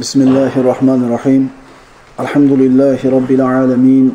بسم 0.00 0.20
الله 0.20 0.52
الرحمن 0.62 1.00
الرحيم 1.06 1.42
الحمد 2.20 2.52
لله 2.62 3.00
رب 3.16 3.30
العالمين 3.30 4.06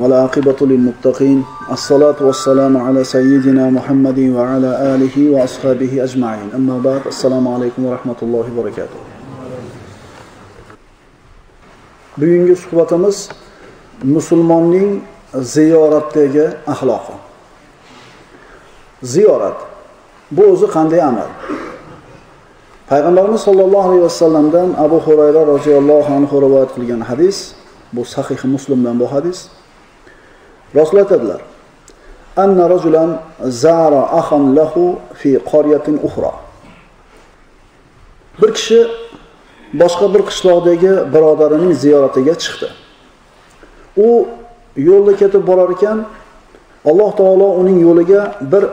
والعاقبة 0.00 0.58
للمتقين 0.60 1.38
الصلاة 1.72 2.18
والسلام 2.20 2.76
على 2.76 3.04
سيدنا 3.04 3.70
محمد 3.70 4.18
وعلى 4.36 4.70
آله 4.94 5.16
وأصحابه 5.30 5.92
أجمعين 6.04 6.48
أما 6.54 6.76
بعد 6.84 7.02
السلام 7.06 7.44
عليكم 7.48 7.80
ورحمة 7.84 8.18
الله 8.22 8.44
وبركاته 8.56 9.00
bugungi 12.20 12.56
suhbatimiz 12.56 13.28
musulmonning 14.04 15.00
ziyoratdagi 15.34 16.46
axloqi 16.66 17.14
ziyorat 19.02 19.56
bu 20.30 20.42
o'zi 20.52 20.66
qanday 20.74 21.00
amal 21.02 21.28
Payg'ambarimiz 22.89 23.41
sollallohu 23.41 23.87
alayhi 23.89 24.03
vasallamdan 24.03 24.69
abu 24.85 24.97
hurayra 25.05 25.41
roziyallohu 25.53 26.13
anhu 26.13 26.35
rivoyat 26.45 26.71
qilgan 26.75 27.01
hadis 27.01 27.37
bu 27.93 28.05
sahih 28.05 28.39
muslimdan 28.45 28.99
bu 28.99 29.07
hadis 29.13 29.49
rasul 30.75 30.97
aytadilar. 30.97 31.41
Anna 32.37 32.69
rajulan 32.69 33.21
zara 33.41 34.03
ahan 34.19 34.55
lahu 34.55 34.99
fi 35.13 35.39
qaryatin 35.51 35.99
ukhra. 36.07 36.31
Bir 38.41 38.53
kishi 38.53 38.79
boshqa 39.81 40.13
bir 40.13 40.21
qishloqdagi 40.29 40.93
birodarining 41.13 41.73
ziyoratiga 41.83 42.33
chiqdi. 42.43 42.67
U 43.97 44.27
yo'lda 44.87 45.13
ketib 45.21 45.47
borar 45.49 45.69
ekan 45.75 45.97
alloh 46.89 47.11
taolo 47.19 47.47
uning 47.61 47.77
yo'liga 47.87 48.21
bir 48.51 48.63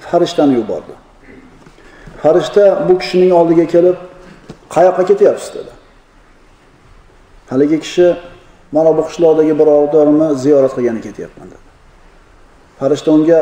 farishtani 0.00 0.54
yubordi. 0.60 1.03
Farishta 2.24 2.88
bu 2.88 2.98
kishining 2.98 3.32
oldiga 3.40 3.66
kelib 3.74 3.96
qayoqqa 4.74 5.04
ketyapsiz 5.10 5.54
dedi. 5.54 5.72
Haligi 7.50 7.78
kishi 7.84 8.06
mana 8.72 8.90
bu 8.96 9.02
qishloqdagi 9.08 9.52
birodarimni 9.60 10.28
ziyorat 10.42 10.72
qilgani 10.76 11.00
ketyapman 11.06 11.46
dedi. 11.52 11.64
Farishta 12.80 13.10
unga 13.16 13.40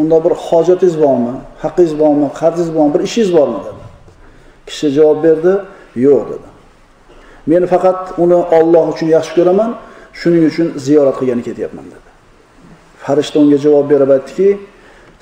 unda 0.00 0.24
bir 0.24 0.32
hojatingiz 0.46 0.96
bormi 1.04 1.34
haqqingiz 1.62 1.94
bormi 2.02 2.26
qarzingiz 2.40 2.70
bormi 2.76 2.90
bir 2.94 3.00
ishingiz 3.08 3.32
bormi? 3.38 3.58
dedi. 3.66 3.82
Kishi 4.68 4.86
javob 4.96 5.18
berdi 5.24 5.52
yo'q 6.06 6.22
dedi. 6.32 6.48
Men 7.50 7.62
faqat 7.72 8.00
uni 8.22 8.38
Alloh 8.58 8.84
uchun 8.92 9.08
yaxshi 9.16 9.32
ko'raman 9.38 9.70
shuning 10.20 10.44
uchun 10.50 10.66
ziyorat 10.86 11.16
qilgani 11.20 11.42
ketyapman 11.48 11.86
dedi. 11.94 12.08
Farishta 13.04 13.36
unga 13.42 13.58
javob 13.66 13.86
berib 13.92 14.10
aytdiki 14.16 14.48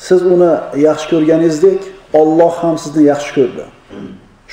siz 0.06 0.20
uni 0.34 0.52
yaxshi 0.86 1.06
ko'rganingizdek 1.12 1.80
Alloh 2.14 2.52
ham 2.62 2.78
sizni 2.78 3.02
yaxshi 3.12 3.30
ko'rdi. 3.38 3.64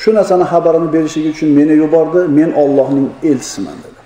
Shu 0.02 0.09
narsani 0.14 0.45
xabarini 0.53 0.88
berishligi 0.95 1.30
uchun 1.36 1.50
meni 1.59 1.73
yubordi 1.84 2.22
men 2.39 2.50
Allohning 2.62 3.08
elchisiman 3.23 3.78
dedi. 3.86 4.02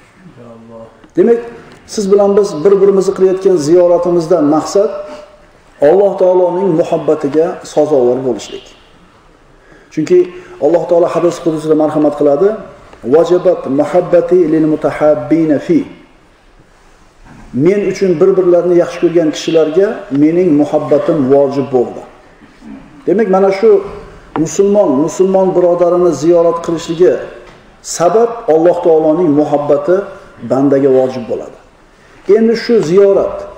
Demak 1.18 1.40
siz 1.88 2.12
bilan 2.12 2.38
biz 2.38 2.50
bir 2.64 2.82
birimizni 2.82 3.14
qilayotgan 3.18 3.56
ziyoratimizdan 3.68 4.44
maqsad 4.56 4.92
alloh 5.82 6.12
taoloning 6.22 6.70
muhabbatiga 6.82 7.48
sazovor 7.74 8.20
bo'lishlik. 8.28 8.66
Chunki 9.94 10.20
alloh 10.66 10.84
taolo 10.90 11.08
hadis 11.16 11.36
qudusida 11.46 11.76
marhamat 11.84 12.16
qiladi 12.20 12.50
"Vajibat 13.16 13.62
muhabbati 13.80 14.40
lil 14.52 14.66
mutahabbina 14.74 15.60
fi. 15.60 15.80
Men 17.54 17.80
uchun 17.92 18.12
bir 18.20 18.30
birlarini 18.38 18.76
yaxshi 18.84 18.98
ko'rgan 19.04 19.30
kishilarga 19.36 19.88
mening 20.24 20.50
muhabbatim 20.62 21.18
vojib 21.34 21.68
bo'ldi. 21.76 22.02
Demak 23.10 23.28
mana 23.36 23.50
shu 23.60 23.70
musulmon 24.44 24.90
musulmon 25.06 25.48
birodarini 25.56 26.12
ziyorat 26.22 26.58
qilishligi 26.66 27.14
sabab 27.98 28.30
alloh 28.54 28.78
taoloning 28.86 29.30
muhabbati 29.42 29.96
bandaga 30.52 30.90
vojib 30.98 31.24
bo'ladi. 31.32 31.58
Endi 32.38 32.56
shu 32.64 32.74
ziyorat 32.90 33.50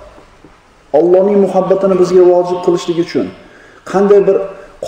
Allohning 0.94 1.38
muhabbatini 1.46 1.96
bizga 2.02 2.24
vojib 2.32 2.60
qilishlik 2.66 2.98
uchun 3.06 3.28
qanday 3.92 4.20
bir 4.28 4.38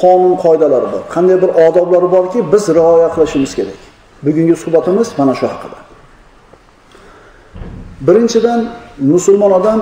qonun 0.01 0.33
qoidalari 0.43 0.87
bor 0.93 1.01
qanday 1.15 1.37
bir 1.43 1.51
odoblar 1.65 2.03
borki 2.15 2.39
biz 2.53 2.63
rioya 2.77 3.09
qilishimiz 3.15 3.51
kerak. 3.59 3.79
Bugungi 4.25 4.55
suhbatimiz 4.63 5.07
mana 5.19 5.33
shu 5.39 5.45
haqida. 5.53 5.79
Birinchidan 8.07 8.59
musulmon 9.13 9.51
odam 9.59 9.79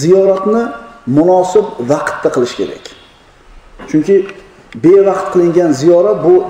ziyoratni 0.00 0.62
munosib 1.16 1.66
vaqtda 1.90 2.28
qilish 2.34 2.54
kerak. 2.60 2.84
Chunki 3.90 4.16
bevaqt 4.84 5.26
qilingan 5.32 5.72
ziyorat 5.72 6.18
bu 6.24 6.44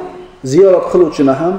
ziyorat 0.45 0.85
qiluvchini 0.93 1.35
ham 1.41 1.55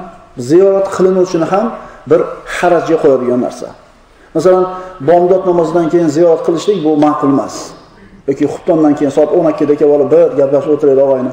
ziyorat 0.50 0.86
qilinuvchini 0.96 1.46
ham 1.52 1.66
bir 2.10 2.20
harajga 2.56 2.96
qo'yadigan 3.02 3.40
narsa. 3.46 3.68
Masalan 4.34 4.64
bomdod 5.00 5.42
namozidan 5.46 5.86
keyin 5.92 6.08
ziyorat 6.16 6.46
qilishlik 6.46 6.78
bu 6.84 6.90
ma'qul 6.96 7.30
emas. 7.36 7.54
Yoki 8.28 8.44
xuftondan 8.52 8.94
keyin 8.98 9.12
soat 9.16 9.30
o'n 9.38 9.46
ikkida 9.52 9.74
kelib 9.80 9.92
olib 9.96 10.08
bir 10.14 10.24
gaplashib 10.40 10.70
o'tiraylik 10.74 11.04
og'ayni. 11.06 11.32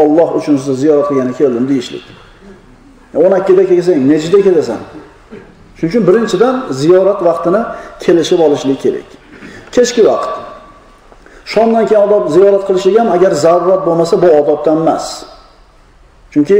Olloh 0.00 0.28
uchun 0.38 0.56
sizni 0.56 0.76
ziyorat 0.82 1.06
qilgani 1.08 1.32
keldim 1.40 1.64
deyishlik. 1.68 2.04
o'n 3.24 3.32
ikkida 3.40 3.62
kelsang 3.70 4.00
nechida 4.10 4.38
kelasan? 4.46 4.80
Shuning 5.76 5.90
uchun 5.92 6.02
birinchidan 6.08 6.54
ziyorat 6.70 7.20
vaqtini 7.28 7.62
kelishib 8.04 8.40
olishlik 8.46 8.78
kerak. 8.84 9.08
Kechki 9.74 10.02
vaqt. 10.10 10.32
Shomdan 11.44 11.84
keyin 11.88 12.02
odob 12.08 12.24
ziyorat 12.34 12.62
qilishlik 12.68 12.98
ham 13.00 13.08
agar 13.16 13.32
zarurat 13.44 13.82
bo'lmasa 13.86 14.14
bu 14.22 14.28
odobdan 14.40 14.76
emas. 14.82 15.06
Chunki 16.32 16.58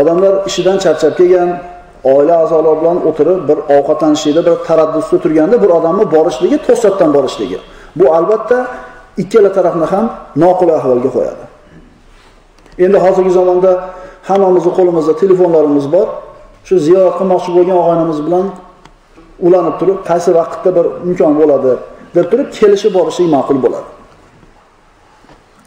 odamlar 0.00 0.32
ishidan 0.48 0.78
charchab 0.84 1.12
kelgan 1.18 1.48
oila 2.04 2.34
a'zolari 2.44 2.80
bilan 2.80 2.98
o'tirib 3.08 3.40
bir 3.48 3.58
ovqatlanishlikda 3.76 4.42
bir 4.48 4.54
taraddusda 4.68 5.16
turganda 5.24 5.56
bir 5.62 5.70
odamni 5.78 6.04
borishligi 6.14 6.58
to'satdan 6.66 7.10
borishligi. 7.16 7.58
Bu 7.98 8.14
albatta 8.18 8.58
ikkala 9.22 9.50
tarafni 9.56 9.86
ham 9.92 10.04
noqulay 10.42 10.76
ahvolga 10.80 11.10
qo'yadi. 11.16 11.44
Endi 12.84 12.98
hozirgi 13.04 13.32
zamonda 13.38 13.72
hammamizni 14.28 14.72
qo'limizda 14.78 15.12
telefonlarimiz 15.22 15.86
bor. 15.94 16.08
Shu 16.68 16.74
ziyorat 16.86 17.14
qilmoqchi 17.20 17.50
bo'lgan 17.56 17.76
og'aynimiz 17.82 18.18
bilan 18.26 18.46
ulanib 19.46 19.74
turib 19.80 19.98
qaysi 20.10 20.30
vaqtda 20.38 20.70
bir 20.76 20.86
imkon 21.08 21.32
bo'ladi 21.40 21.72
deb 22.16 22.26
turib 22.30 22.48
kelishib 22.58 22.92
borishlik 22.98 23.28
ma'qul 23.36 23.58
bo'ladi. 23.64 23.88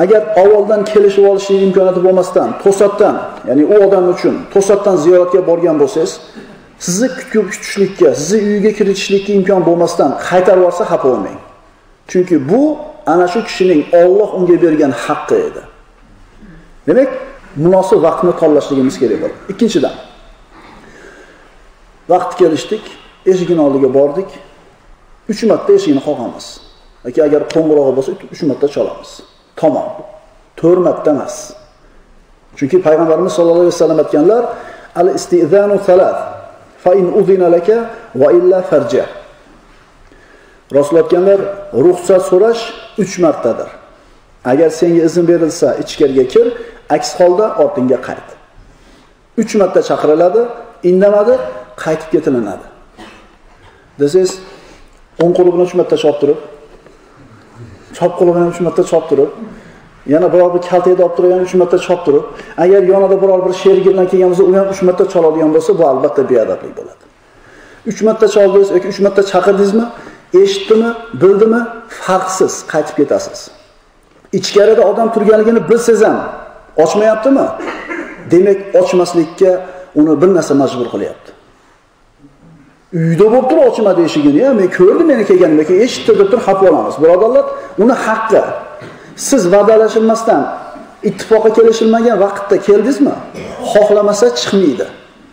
Agar 0.03 0.21
avvaldan 0.41 0.81
kelishib 0.91 1.23
olishlik 1.31 1.61
imkoniyati 1.67 2.01
bo'lmasdan 2.07 2.47
to'satdan 2.63 3.15
ya'ni 3.49 3.63
u 3.73 3.75
odam 3.85 4.05
uchun 4.13 4.35
to'satdan 4.53 4.95
ziyoratga 5.03 5.41
borgan 5.49 5.75
bo'lsangiz 5.81 6.11
sizni 6.85 7.07
kutib 7.17 7.43
kutishlikka 7.51 8.15
sizni 8.15 8.37
uyiga 8.47 8.71
kiritishlikka 8.77 9.31
imkon 9.39 9.61
bo'lmasdan 9.69 10.09
qaytarib 10.29 10.61
yuborsa 10.61 10.83
xafa 10.91 11.07
bo'lmang. 11.13 11.39
Chunki 12.11 12.35
bu 12.51 12.61
ana 13.13 13.27
shu 13.33 13.39
kishining 13.47 13.81
Alloh 14.01 14.29
unga 14.39 14.55
bergan 14.63 14.91
haqqi 15.05 15.35
edi. 15.47 15.61
Demak 16.87 17.09
munosib 17.65 17.99
vaqtni 18.07 18.31
tanlashligimiz 18.41 18.95
kerak 19.01 19.17
bo'ladi 19.21 19.37
ikkinchidan 19.51 19.95
vaqt 22.11 22.31
kelishdik 22.41 22.83
eshigini 23.31 23.61
oldiga 23.67 23.89
bordik. 23.99 24.29
Uch 25.31 25.41
marta 25.49 25.71
eshikni 25.77 26.01
qoqamiz 26.07 26.45
yoki 27.05 27.19
agar 27.27 27.41
qo'ng'irog'i 27.53 27.93
bo'lsa 27.97 28.11
uch 28.33 28.41
marta 28.49 28.67
chalamiz. 28.75 29.11
Tamom. 29.61 29.89
To'rt 30.59 30.81
marta 30.87 31.11
emas. 31.15 31.35
Chunki 32.57 32.77
payg'ambarimiz 32.87 33.31
sollallohu 33.37 33.65
alayhi 33.65 33.77
vasallam 33.77 33.99
aytganlar 34.03 34.43
al 34.99 35.07
istizanu 35.17 35.75
salat 35.87 36.17
fa 36.83 36.91
in 36.99 37.07
uzina 37.19 37.47
laka 37.55 37.77
va 38.21 38.27
illa 38.37 38.59
farja 38.69 39.05
rasul 40.77 40.95
aytganlar 41.03 41.39
ruxsat 41.85 42.21
so'rash 42.31 42.61
uch 43.03 43.13
martadir. 43.25 43.69
Agar 44.51 44.69
senga 44.79 45.01
izn 45.07 45.23
berilsa 45.31 45.67
ichkariga 45.83 46.25
kir 46.33 46.45
aks 46.95 47.09
holda 47.19 47.45
ortingga 47.63 47.97
qayt. 48.07 48.27
Uch 49.41 49.53
marta 49.61 49.79
chaqiriladi 49.89 50.41
indamadi 50.89 51.35
qaytib 51.83 52.09
ketilinadi. 52.13 52.65
Desangiz 53.99 54.31
o'ng 55.23 55.33
qo'li 55.37 55.49
bilan 55.53 55.65
uch 55.69 55.75
marta 55.79 55.95
chop 56.03 56.15
turib 56.21 56.39
chop 57.97 58.11
qo'li 58.19 58.31
bilan 58.35 58.47
uch 58.53 58.59
marta 58.65 58.83
chop 58.91 59.03
turib 59.09 59.29
yana 60.07 60.33
biror 60.33 60.53
bir 60.53 60.61
kaltakda 60.69 61.05
olib 61.05 61.15
turib 61.17 61.41
uch 61.41 61.53
marta 61.53 61.77
chop 61.77 62.05
turib 62.05 62.23
agar 62.57 62.81
yonida 62.83 63.21
biror 63.21 63.39
bir 63.45 63.53
sherigi 63.53 63.89
bilan 63.93 64.07
kelgan 64.11 64.29
bo'lsa 64.31 64.43
u 64.43 64.55
ham 64.57 64.67
uch 64.73 64.81
marta 64.87 65.03
choladigan 65.13 65.51
bo'lsa 65.55 65.71
bu 65.79 65.83
albatta 65.91 66.29
beadablik 66.29 66.73
bo'ladi. 66.79 67.03
Uch 67.89 68.01
marta 68.07 68.27
choldingiz 68.35 68.69
yoki 68.75 68.87
uch 68.93 68.99
marta 69.05 69.21
chaqirdingizmi 69.31 69.85
eshitdimi 70.41 70.89
bildimi 71.21 71.61
farqsiz 72.05 72.53
qaytib 72.71 72.95
ketasiz. 72.99 73.39
Ichkarida 74.39 74.81
odam 74.91 75.07
turganligini 75.15 75.61
bilsangiz 75.69 76.01
ham 76.07 76.17
ochmayaptimi? 76.83 77.45
Demak 78.31 78.59
ochmaslikka 78.81 79.51
uni 79.99 80.13
bir 80.21 80.29
narsa 80.37 80.53
majbur 80.61 80.87
qilyapti. 80.93 81.31
Uyda 82.93 83.25
bo'lib 83.31 83.47
turib 83.49 83.63
ochmadi 83.69 84.01
eshigini 84.07 84.39
ya 84.45 84.53
men 84.59 84.67
ko'rdim 84.77 85.07
meni 85.11 85.23
kelganimda 85.29 85.63
keyin 85.69 85.81
eshitdi 85.87 86.13
deb 86.19 86.27
turib 86.31 86.43
xafa 86.47 86.61
bo'lamiz 86.65 86.95
birodarlar 87.03 87.45
uni 87.83 87.95
haqqi 88.05 88.41
siz 89.29 89.41
va'dalashilmasdan 89.53 90.41
ittifoqqa 91.09 91.49
kelishilmagan 91.57 92.17
vaqtda 92.25 92.55
keldingizmi 92.67 93.15
xohlamasa 93.73 94.27
chiqmaydi 94.39 94.87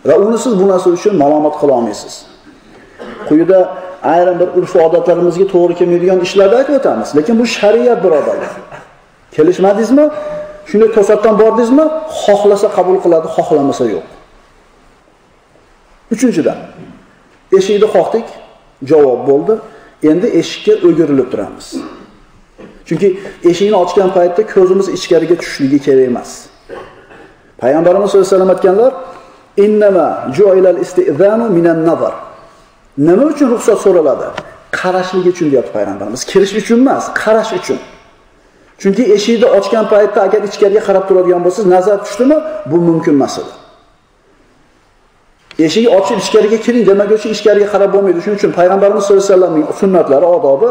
Va 0.06 0.17
uni 0.17 0.38
siz 0.38 0.58
bu 0.61 0.69
narsa 0.69 0.90
uchun 0.90 1.17
malomat 1.17 1.55
qila 1.61 1.73
olmaysiz. 1.79 2.14
Quyida 3.29 3.58
ayrim 4.02 4.37
bir 4.40 4.49
urf 4.58 4.76
odatlarimizga 4.76 5.46
to'g'ri 5.55 5.75
kelmaydigan 5.81 6.20
ishlarni 6.26 6.56
aytib 6.61 6.75
o'tamiz, 6.79 7.08
lekin 7.19 7.35
bu 7.40 7.46
shariat 7.56 7.99
birodarlar. 8.05 8.52
Kelishmadingizmi? 9.37 10.05
Shunday 10.70 10.90
to'satdan 10.96 11.35
bordingizmi? 11.43 11.85
Xohlasa 12.25 12.69
qabul 12.76 12.96
qiladi, 13.05 13.26
xohlamasa 13.37 13.85
yo'q. 13.94 14.06
Uchinchidan, 16.14 16.58
eshikni 17.58 17.88
qoqdik, 17.96 18.26
javob 18.90 19.20
bo'ldi. 19.31 19.55
Endi 20.11 20.26
eshikka 20.40 20.75
o'girilib 20.88 21.29
turamiz. 21.32 21.67
Chunki 22.88 23.08
eshikni 23.50 23.76
ochgan 23.85 24.11
paytda 24.17 24.43
ko'zimiz 24.55 24.87
ichkariga 24.96 25.37
tushishligi 25.40 25.79
kerak 25.87 26.06
emas. 26.11 26.31
Payg'ambarimiz 27.62 28.08
sollallohu 28.11 28.26
alayhi 28.26 28.37
vasallam 28.37 28.50
aytganlar, 28.56 28.93
"Innama 29.64 30.08
ju'ilal 30.37 30.79
istizanu 30.85 31.46
minan 31.56 31.79
nazar." 31.88 32.14
Nima 33.08 33.25
uchun 33.32 33.49
ruxsat 33.55 33.79
so'raladi? 33.85 34.26
Qarashlik 34.79 35.26
uchun 35.32 35.46
deyapti 35.52 35.73
payg'ambarimiz. 35.76 36.20
Kirish 36.31 36.55
uchun 36.61 36.79
emas, 36.85 37.05
qarash 37.23 37.52
uchun. 37.61 37.79
Chunki 38.82 39.02
eshikni 39.17 39.46
ochgan 39.58 39.85
paytda 39.93 40.19
agar 40.26 40.40
ichkariga 40.49 40.82
qarab 40.88 41.05
turadigan 41.08 41.40
bo'lsangiz, 41.46 41.69
nazar 41.75 41.96
tushdimi, 42.05 42.37
bu 42.70 42.76
mumkin 42.88 43.14
emas 43.19 43.35
edi. 43.43 43.52
Eshik 45.66 45.87
ochib 45.99 46.19
ichkariga 46.25 46.58
kiring 46.64 46.84
demaguncha 46.90 47.28
ichkariga 47.37 47.69
qarab 47.75 47.90
bo'lmaydi. 47.94 48.19
Shuning 48.25 48.38
uchun 48.40 48.52
payg'ambarimiz 48.58 49.02
sollallohu 49.06 49.25
alayhi 49.25 49.34
vasallamning 49.34 49.66
sunnatlari, 49.81 50.26
odobi 50.37 50.69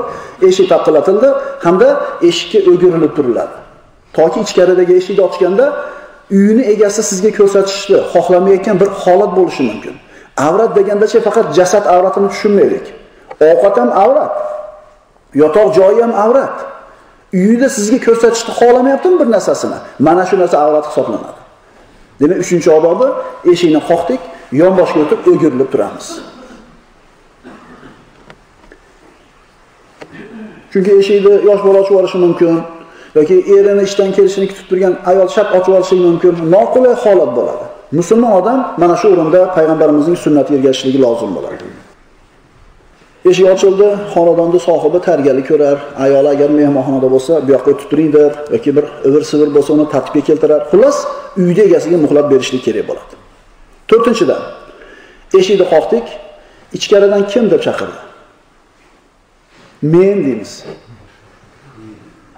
eshik 0.49 0.67
taqillatildi 0.73 1.29
hamda 1.65 1.87
eshikka 2.29 2.59
o'girilib 2.71 3.13
turiladi. 3.17 3.55
Toki 4.17 4.39
ichkaridagi 4.45 4.93
eshikni 4.99 5.21
ochganda 5.29 5.65
uyini 6.37 6.63
egasi 6.73 7.01
sizga 7.09 7.31
ko'rsatishni 7.39 7.97
xohlamayotgan 8.13 8.75
bir 8.81 8.89
holat 9.03 9.31
bo'lishi 9.37 9.63
mumkin. 9.69 9.95
Avrat 10.47 10.71
degandacha 10.77 11.19
faqat 11.27 11.47
jasad 11.57 11.85
avratini 11.93 12.27
tushunmaylik. 12.33 12.85
Ovqat 13.49 13.75
ham 13.81 13.89
avrat. 14.03 14.33
Yotoq 15.41 15.67
joyi 15.77 16.01
ham 16.05 16.13
avrat. 16.25 16.55
Uyida 17.33 17.67
sizga 17.77 17.99
ko'rsatishni 18.07 18.51
xohlamayaptimi 18.59 19.15
bir 19.21 19.27
narsasini? 19.35 19.77
Mana 20.07 20.23
shu 20.29 20.35
narsa 20.41 20.57
avrat 20.65 20.85
hisoblanadi. 20.89 21.39
Demak, 22.21 22.37
3-odobi 22.51 23.07
eshikni 23.51 23.81
qoqdik, 23.89 24.21
yonboshga 24.51 24.99
o'tib 25.05 25.19
o'girilib 25.31 25.69
turamiz. 25.73 26.07
Chunki 30.71 30.91
eshikni 31.01 31.33
yosh 31.49 31.61
bola 31.65 31.77
ochib 31.81 31.93
yuborishi 31.93 32.17
mumkin 32.25 32.53
yoki 33.17 33.35
erini 33.55 33.83
ishdan 33.87 34.09
kelishini 34.17 34.47
kutib 34.51 34.67
turgan 34.69 34.93
ayol 35.11 35.27
shart 35.35 35.49
ochib 35.57 35.69
yuborishi 35.71 35.95
mumkin, 36.07 36.33
noqulay 36.55 36.93
holat 37.03 37.31
bo'ladi. 37.37 37.65
Musulmon 37.99 38.31
odam 38.39 38.59
mana 38.81 38.95
shu 39.01 39.07
o'rinda 39.13 39.41
payg'ambarimizning 39.57 40.17
sunnatiga 40.25 40.57
ergashishligi 40.59 40.99
lozim 41.05 41.31
bo'ladi. 41.37 41.57
Eshik 43.29 43.47
ochildi, 43.53 43.87
xonadonda 44.13 44.59
sohibi 44.67 44.99
tarbiyali 45.07 45.43
ko'rar, 45.49 45.77
ayol 46.05 46.25
agar 46.33 46.49
mehmonxonada 46.59 47.07
bo'lsa, 47.15 47.33
bu 47.45 47.49
yoqqa 47.55 47.69
o'tib 47.73 47.87
turing 47.91 48.09
deb 48.17 48.33
yoki 48.55 48.71
bir 48.77 48.85
ivir-sivir 49.07 49.49
bo'lsa 49.55 49.69
uni 49.77 49.85
tartibga 49.93 50.21
keltirar. 50.29 50.61
Xullas, 50.71 50.97
uyni 51.43 51.61
egasiga 51.69 51.97
muhlat 52.05 52.25
berishlik 52.31 52.61
kerak 52.67 52.85
bo'ladi. 52.89 53.16
To'rtinchidan, 53.89 54.41
eshikni 55.39 55.65
qoqdik, 55.73 56.05
ichkaridan 56.77 57.23
kim 57.31 57.45
deb 57.51 57.61
chaqirdi? 57.67 57.99
Men 59.93 60.17
deymiz. 60.25 60.51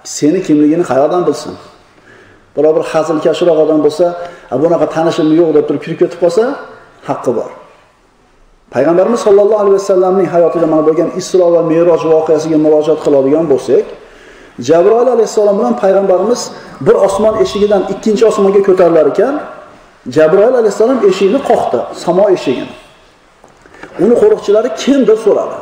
Seni 0.04 0.42
kimligini 0.46 0.84
qayerdan 0.90 1.22
bilsin? 1.28 1.54
Biror 2.56 2.72
bir 2.76 2.84
hazilkashroq 2.92 3.58
odam 3.64 3.80
bo'lsa, 3.86 4.06
bunaqa 4.62 4.86
tanishim 4.94 5.28
yo'q 5.40 5.50
deb 5.56 5.64
turib 5.68 5.82
kirib 5.84 5.98
ketib 6.02 6.18
qolsa, 6.24 6.44
haqqi 7.08 7.32
bor. 7.38 7.50
Payg'ambarimiz 8.74 9.20
sollallohu 9.26 9.60
alayhi 9.64 9.76
vasallamning 9.80 10.28
hayotida 10.34 10.66
mana 10.72 10.82
bo'lgan 10.88 11.08
Isro 11.20 11.46
va 11.54 11.62
Me'roj 11.70 12.02
voqeasiga 12.12 12.58
murojaat 12.64 13.00
qiladigan 13.04 13.44
bo'lsak, 13.52 13.84
Jabroil 14.68 15.08
alayhissalom 15.16 15.54
bilan 15.58 15.74
payg'ambarimiz 15.82 16.40
bir 16.86 16.96
osmon 17.06 17.34
eshigidan 17.44 17.82
ikkinchi 17.92 18.22
osmonga 18.30 18.62
ko'tarilar 18.68 19.06
ekan, 19.12 19.34
Jabroil 20.08 20.54
alayhissalom 20.54 21.08
eshikni 21.08 21.38
qoqdi, 21.50 21.80
samo 21.94 22.30
eshigini. 22.30 22.74
Uni 24.00 24.14
qo'riqchilari 24.22 24.70
kim 24.82 25.06
deb 25.06 25.18
so'radi. 25.26 25.58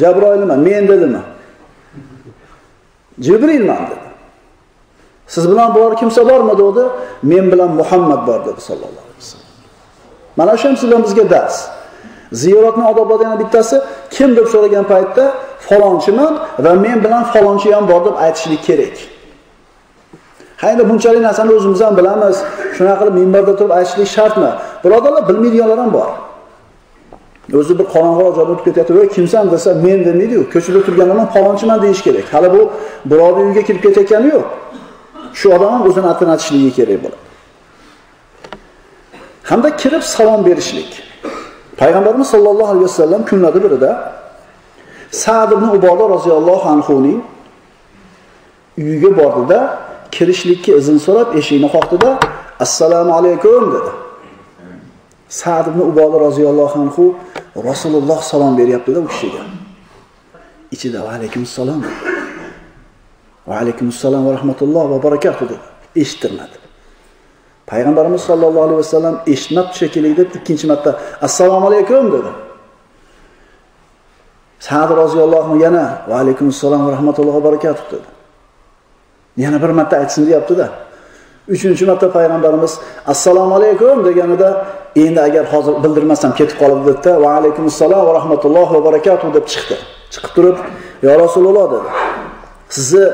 Jabroilman, 0.00 0.60
men 0.68 0.88
dedimi? 0.88 1.22
Jibrilman 3.20 3.82
dedi. 3.90 4.06
Siz 5.26 5.50
bilan 5.50 5.74
biror 5.74 5.96
kimsa 5.96 6.28
bormi 6.28 6.58
dedi? 6.58 6.88
Men 7.22 7.52
bilan 7.52 7.70
Muhammad 7.70 8.26
bor 8.26 8.40
dedi 8.46 8.60
sallallohu 8.60 9.04
alayhi 9.06 9.18
vasallam. 9.18 9.46
Mana 10.36 10.56
shu 10.56 10.68
ham 10.68 10.76
sizlar 10.76 11.02
bizga 11.04 11.30
dars. 11.30 11.68
Ziyoratni 12.32 12.88
odoblaridan 12.88 13.24
yana 13.24 13.40
bittasi 13.40 13.82
kim 14.10 14.36
deb 14.36 14.46
so'ragan 14.46 14.84
paytda 14.84 15.34
falonchiman 15.68 16.38
va 16.58 16.74
men 16.74 17.04
bilan 17.04 17.24
falonchi 17.24 17.74
ham 17.74 17.88
bor 17.88 18.04
deb 18.04 18.16
aytishlik 18.24 18.62
kerak. 18.64 19.15
Hayda 20.56 20.88
bunchalik 20.90 21.22
narsani 21.28 21.52
o'zimiz 21.52 21.80
ham 21.80 21.96
bilamiz. 21.96 22.36
Shunaqa 22.76 22.98
qilib 23.00 23.14
minbarda 23.20 23.52
turib 23.58 23.70
aytishlik 23.78 24.08
shartmi? 24.16 24.50
Birodarlar, 24.84 25.28
bilmaydiganlar 25.28 25.78
ham 25.78 25.92
bor. 25.92 26.08
O'zi 27.60 27.78
bir 27.78 27.86
qorong'i 27.94 28.22
joyda 28.36 28.52
o'tib 28.52 28.64
ketyapti, 28.68 28.92
"Voy, 28.98 29.08
kimsan?" 29.16 29.44
desa, 29.54 29.74
"Men" 29.84 29.98
demaydi-ku. 30.08 30.44
Ko'chada 30.52 30.80
turganlardan 30.86 31.28
palonchiman 31.34 31.78
deyish 31.84 32.02
kerak. 32.06 32.26
Hali 32.34 32.48
bu 32.54 32.60
birovning 33.10 33.46
uyiga 33.48 33.62
kirib 33.68 33.82
ketayotgani 33.84 34.28
yo'q. 34.34 34.44
Shu 35.38 35.46
odam 35.56 35.70
ham 35.74 35.82
o'zini 35.88 36.06
atini 36.12 36.30
aytishligi 36.34 36.70
kerak 36.78 36.98
bo'ladi. 37.04 37.26
Hamda 39.50 39.68
kirib 39.82 40.02
salom 40.14 40.40
berishlik. 40.48 40.90
Payg'ambarimiz 41.80 42.28
sollallohu 42.34 42.70
alayhi 42.74 42.86
vasallam 42.90 43.22
kunlarda 43.30 43.60
birida 43.64 43.90
Sa'd 45.10 45.50
ibn 45.52 45.66
Uboda 45.76 46.04
roziyallohu 46.14 46.68
anhu 46.74 46.94
ning 47.06 47.20
uyiga 48.78 49.10
bordida, 49.20 49.58
kirishlikka 50.16 50.72
izn 50.80 50.96
so'rab 51.06 51.28
eshikni 51.40 51.68
qoqdida, 51.76 52.10
"Assalomu 52.64 53.12
alaykum" 53.18 53.62
dedi. 53.74 53.92
Sa'd 55.40 55.66
ibn 55.70 55.80
Uboda 55.90 56.16
roziyallohu 56.26 56.76
anhu 56.84 57.04
Rasululloh 57.70 58.18
salom 58.30 58.52
beryaptida 58.60 58.98
u 59.04 59.06
kishiga. 59.12 59.42
Ichida 60.74 60.98
"Va 61.06 61.10
alaykum 61.18 61.42
assalom" 61.48 61.80
"Va 63.48 63.54
alaykum 63.62 63.86
assalom 63.94 64.22
va 64.26 64.32
rahmatulloh 64.36 64.84
va 64.92 64.98
barakotuh" 65.06 65.46
dedi. 65.52 65.66
Eshittirmadi. 66.02 66.56
Payg'ambarimiz 67.70 68.22
sollallohu 68.30 68.64
alayhi 68.66 68.80
vasallam 68.84 69.14
eshitmabdi 69.32 69.74
shekilli 69.80 70.10
deb 70.18 70.28
ikkinchi 70.38 70.66
marta 70.70 70.90
assalomu 71.26 71.66
alaykum 71.70 72.04
dedi. 72.14 72.30
Sa'd 74.66 74.90
roziyallohu 75.02 75.44
anhu 75.46 75.56
yana 75.66 75.86
va 76.08 76.14
alaykum 76.22 76.46
assalom 76.54 76.80
va 76.86 76.90
rahmatullohi 76.96 77.36
va 77.38 77.44
barakatuh 77.48 77.84
dedi. 77.92 78.15
Yana 79.36 79.62
bir 79.62 79.68
marta 79.68 79.96
aytsin 79.96 80.26
deyapti-da. 80.26 80.68
Uchinchi 81.54 81.86
marta 81.86 82.06
payg'ambarimiz 82.16 82.72
assalomu 83.06 83.54
alaykum 83.54 84.04
deganida 84.04 84.66
endi 84.96 85.20
agar 85.20 85.44
hozir 85.52 85.74
bildirmasam 85.84 86.34
ketib 86.38 86.56
qoladi 86.62 86.82
dedi 86.90 87.10
va 87.22 87.30
alaykum 87.38 87.64
assalom 87.72 88.06
va 88.08 88.12
rahmatullohi 88.18 88.74
va 88.76 88.84
barakatuh 88.88 89.28
deb 89.36 89.44
chiqdi. 89.52 89.76
Chiqib 90.12 90.32
turib, 90.36 90.56
yo 91.02 91.10
Rasululloh" 91.24 91.66
dedi. 91.74 91.88
"Sizni 92.76 93.04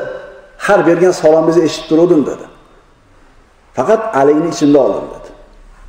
har 0.66 0.80
bergan 0.88 1.12
salomingizni 1.22 1.62
eshitib 1.68 1.88
turdim" 1.90 2.22
dedi. 2.30 2.44
Faqat 3.76 4.00
aligini 4.20 4.48
ichimda 4.54 4.78
oldim 4.86 5.06
dedi. 5.14 5.28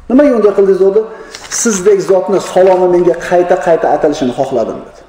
Nimaga 0.09 0.31
unday 0.37 0.51
qildingiz 0.57 0.79
dedi? 0.87 1.01
Sizdek 1.61 1.99
zotni 2.11 2.39
salomi 2.53 2.87
menga 2.95 3.15
qayta-qayta 3.29 3.87
atalishini 3.95 4.33
xohladim 4.39 4.77
dedi. 4.87 5.01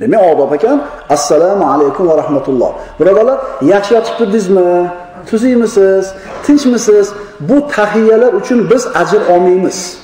Demak, 0.00 0.22
odob 0.32 0.52
ekan, 0.52 0.82
assalomu 1.08 1.64
alaykum 1.72 2.08
va 2.08 2.16
rahmatulloh. 2.22 2.72
Birodarlar, 3.00 3.38
yaxshi 3.72 3.94
yotib 3.94 4.14
turdingizmi? 4.18 4.90
Tuziymisiz? 5.30 6.06
Tinchmisiz? 6.46 7.12
Bu 7.40 7.68
tahiyalar 7.68 8.32
uchun 8.40 8.70
biz 8.70 8.86
ajr 8.86 9.20
olmaymiz. 9.34 9.98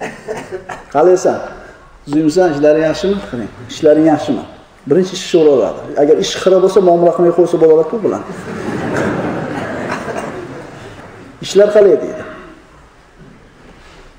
Qalaysan? 0.94 1.38
Tuzimsan, 2.04 2.48
ishlaring 2.54 2.84
yaxshimi? 2.90 3.16
Qiling. 3.30 3.50
Ishlaring 3.72 4.06
yaxshimi? 4.12 4.44
Birinchi 4.88 5.12
ish 5.18 5.26
so'raladi. 5.32 5.80
Agar 6.02 6.16
ish 6.24 6.34
xira 6.42 6.58
bo'lsa, 6.64 6.78
muomala 6.88 7.12
qilmay 7.16 7.32
qo'ysa 7.38 7.56
bo'ladi-ku 7.62 7.96
bilan. 8.04 8.22
ishlar 11.44 11.68
qalay 11.76 11.94
deydi. 12.02 12.22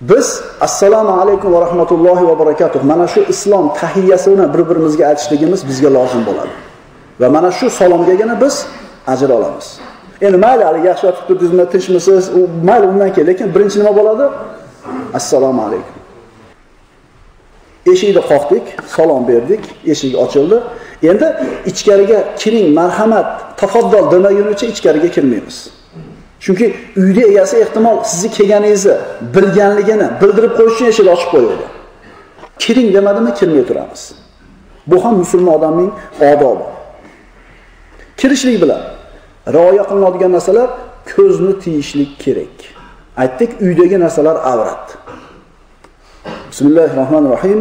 Biz 0.02 0.42
assalomu 0.62 1.22
alaykum 1.22 1.54
va 1.54 1.62
rahmatullohi 1.62 2.28
va 2.28 2.40
barakatuh. 2.40 2.84
Mana 2.84 3.08
shu 3.08 3.22
islom 3.30 3.74
tahiyyasini 3.74 4.54
bir-birimizga 4.54 5.08
aytishligimiz 5.08 5.68
bizga 5.68 5.94
lozim 5.94 6.26
bo'ladi. 6.26 6.54
Va 7.20 7.30
mana 7.30 7.52
shu 7.52 7.70
salomgagina 7.70 8.42
biz 8.42 8.66
ajr 9.08 9.30
olamiz. 9.30 9.80
Endi 10.22 10.38
mayli, 10.38 10.64
hali 10.64 10.88
yaxshi 10.88 11.06
yotib 11.06 11.28
turdingizmi, 11.28 11.70
tinchmisiz? 11.70 12.30
U 12.30 12.40
mayli 12.66 12.88
undan 12.88 13.14
keyin, 13.14 13.28
lekin 13.28 13.56
birinchi 13.56 13.80
nima 13.80 13.96
bo'ladi? 14.00 14.26
Assalomu 15.14 15.62
alaykum. 15.68 15.96
Eshikni 17.92 18.22
qoqdik, 18.32 18.66
salom 18.96 19.28
berdik, 19.28 19.64
eshik 19.92 20.18
ochildi. 20.24 20.58
Endi 21.04 21.28
ichkariga 21.66 22.20
kiring, 22.42 22.68
marhamat, 22.80 23.28
tafaddal 23.58 24.06
demagunicha 24.12 24.66
ichkariga 24.74 25.10
kirmaymiz. 25.16 25.58
Chunki 26.40 26.76
uyda 26.98 27.22
egasi 27.22 27.58
ehtimol 27.58 28.04
sizni 28.04 28.30
kelganingizni 28.38 28.96
bilganligini 29.36 30.08
bildirib 30.22 30.54
qo'yish 30.58 30.76
uchun 30.76 30.86
eshikni 30.92 31.12
ochib 31.16 31.30
qo'yadi. 31.34 31.66
Kiring 32.64 32.90
demadimi, 32.96 33.32
kirmay 33.40 33.64
turamiz. 33.70 34.02
Bu 34.88 35.06
ham 35.06 35.16
musulmon 35.24 35.54
odamning 35.60 35.92
odobi. 36.32 36.66
Kirishlik 38.20 38.58
bilan 38.64 38.82
rioya 39.56 39.84
qilinadigan 39.90 40.32
narsalar 40.38 40.70
ko'zni 41.12 41.54
tiyishlik 41.64 42.12
kerak. 42.24 42.56
Aytdik, 43.22 43.52
uydagi 43.66 43.98
narsalar 44.06 44.36
avrat. 44.52 44.86
Bismillahirrohmanirrohim. 46.52 47.60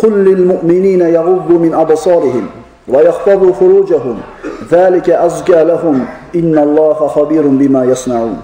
Qul 0.00 0.14
lil 0.26 0.42
mu'minina 0.52 1.08
yaghuddu 1.18 1.54
min 1.64 1.72
absarihim 1.82 2.46
va 2.88 3.00
فروجهم 3.52 4.16
ذلك 4.70 5.06
Zalika 5.06 5.20
azka 5.20 5.64
lahum. 5.64 6.06
Innalloha 6.34 7.08
خبير 7.08 7.44
bima 7.58 7.84
yasnaun. 7.84 8.38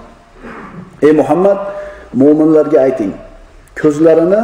Ey 1.01 1.11
Muhammad, 1.11 1.57
mu'minlarga 2.13 2.79
ayting, 2.79 3.13
ko'zlarini 3.75 4.41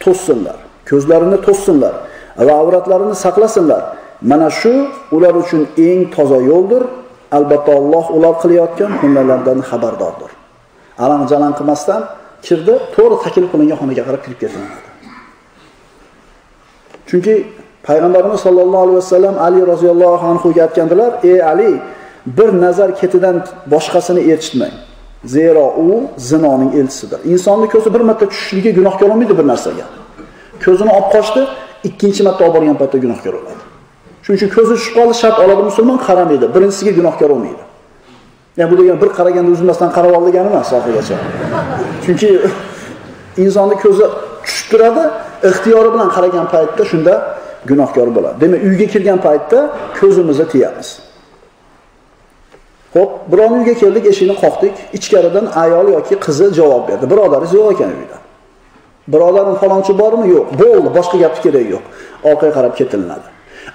to'ssinlar, 0.00 0.56
ko'zlarini 0.88 1.38
to'ssinlar 1.46 1.94
va 2.38 2.52
avratlarini 2.62 3.14
saqlasinlar. 3.14 3.82
Mana 4.22 4.50
shu 4.50 4.88
ular 5.12 5.34
uchun 5.42 5.62
eng 5.76 6.10
toza 6.14 6.38
yo'ldir. 6.50 6.82
Albatta 7.38 7.72
Alloh 7.80 8.06
ular 8.16 8.34
qilayotgan 8.42 8.92
hunarlardan 9.00 9.58
xabardordir. 9.70 10.30
Alang 11.04 11.22
jalan 11.30 11.52
qilmasdan 11.58 12.00
kirdi, 12.46 12.74
to'g'ri 12.94 13.16
taklif 13.24 13.46
qilingan 13.52 13.76
xonaga 13.80 14.02
qarab 14.08 14.20
kirib 14.24 14.38
ketaveradi. 14.42 14.88
Chunki 17.08 17.34
payg'ambarimiz 17.88 18.40
sollallohu 18.40 18.82
alayhi 18.84 18.96
vasallam 18.96 19.34
Ali 19.38 19.66
roziyallohu 19.66 20.26
anhuga 20.26 20.62
aytgandilar: 20.62 21.12
"Ey 21.22 21.42
Ali, 21.42 21.72
bir 22.26 22.60
nazar 22.60 22.96
ketidan 23.00 23.36
boshqasini 23.72 24.32
ertishtmang 24.32 24.74
Zero 25.24 25.74
u 25.76 26.02
zinoning 26.16 26.74
elchisidir. 26.74 27.18
insonni 27.24 27.68
ko'zi 27.68 27.94
bir 27.94 28.00
marta 28.00 28.28
tushishligi 28.28 28.74
gunohkor 28.74 29.10
olmaydi 29.10 29.38
bir 29.38 29.46
narsaga. 29.46 29.84
Ko'zini 30.64 30.90
olib 30.90 31.08
qochdi, 31.14 31.40
ikkinchi 31.84 32.22
marta 32.22 32.44
olib 32.44 32.54
borgan 32.54 32.76
paytda 32.80 32.98
gunohkor 33.04 33.32
bo'ladi. 33.38 33.62
Shuning 34.24 34.38
uchun 34.38 34.50
ko'zi 34.56 34.74
tushib 34.78 34.94
qoldi, 34.98 35.14
shart 35.22 35.38
oladi 35.44 35.62
musulmon 35.70 35.98
qaramaydi. 36.06 36.46
Birinchisiga 36.54 36.92
gunohkor 36.98 37.28
bo'lmaydi 37.32 37.62
Ya'ni 38.56 38.70
bu 38.72 38.78
degan 38.80 39.00
bir 39.02 39.10
qaraganda 39.18 39.50
uzilmasdan 39.56 39.90
qarab 39.96 40.12
ol 40.16 40.22
degani 40.28 40.48
emas 40.52 40.72
oxirigacha. 40.78 41.16
Chunki 42.04 42.30
insonni 43.44 43.76
ko'zi 43.84 44.04
tushib 44.46 44.66
turadi, 44.72 45.02
ixtiyori 45.50 45.90
bilan 45.94 46.08
qaragan 46.16 46.46
paytda 46.54 46.82
shunda 46.92 47.14
gunohkor 47.68 48.08
bo'ladi. 48.16 48.36
Demak, 48.40 48.60
uyga 48.68 48.86
kirgan 48.94 49.18
paytda 49.26 49.58
ko'zimizni 50.00 50.46
tiyamiz. 50.52 50.88
Xo'p, 52.94 53.10
biron 53.32 53.52
uyga 53.58 53.74
keldik, 53.82 54.04
eshikni 54.12 54.36
qoqdik, 54.44 54.74
ichkaridan 54.98 55.46
ayol 55.62 55.86
yoki 55.96 56.14
qizi 56.24 56.46
javob 56.58 56.82
berdi. 56.88 57.04
Birodaringiz 57.12 57.52
yo'q 57.58 57.68
ekan 57.74 57.90
uyda. 58.00 58.18
Birodarim 59.12 59.56
falonchi 59.62 59.92
bormi? 60.02 60.26
Yo'q. 60.34 60.46
Bo'ldi, 60.62 60.88
boshqa 60.98 61.16
gapni 61.22 61.40
keragi 61.44 61.70
yo'q. 61.74 61.84
Orqaga 62.30 62.52
qarab 62.56 62.74
ketilinadi. 62.80 63.28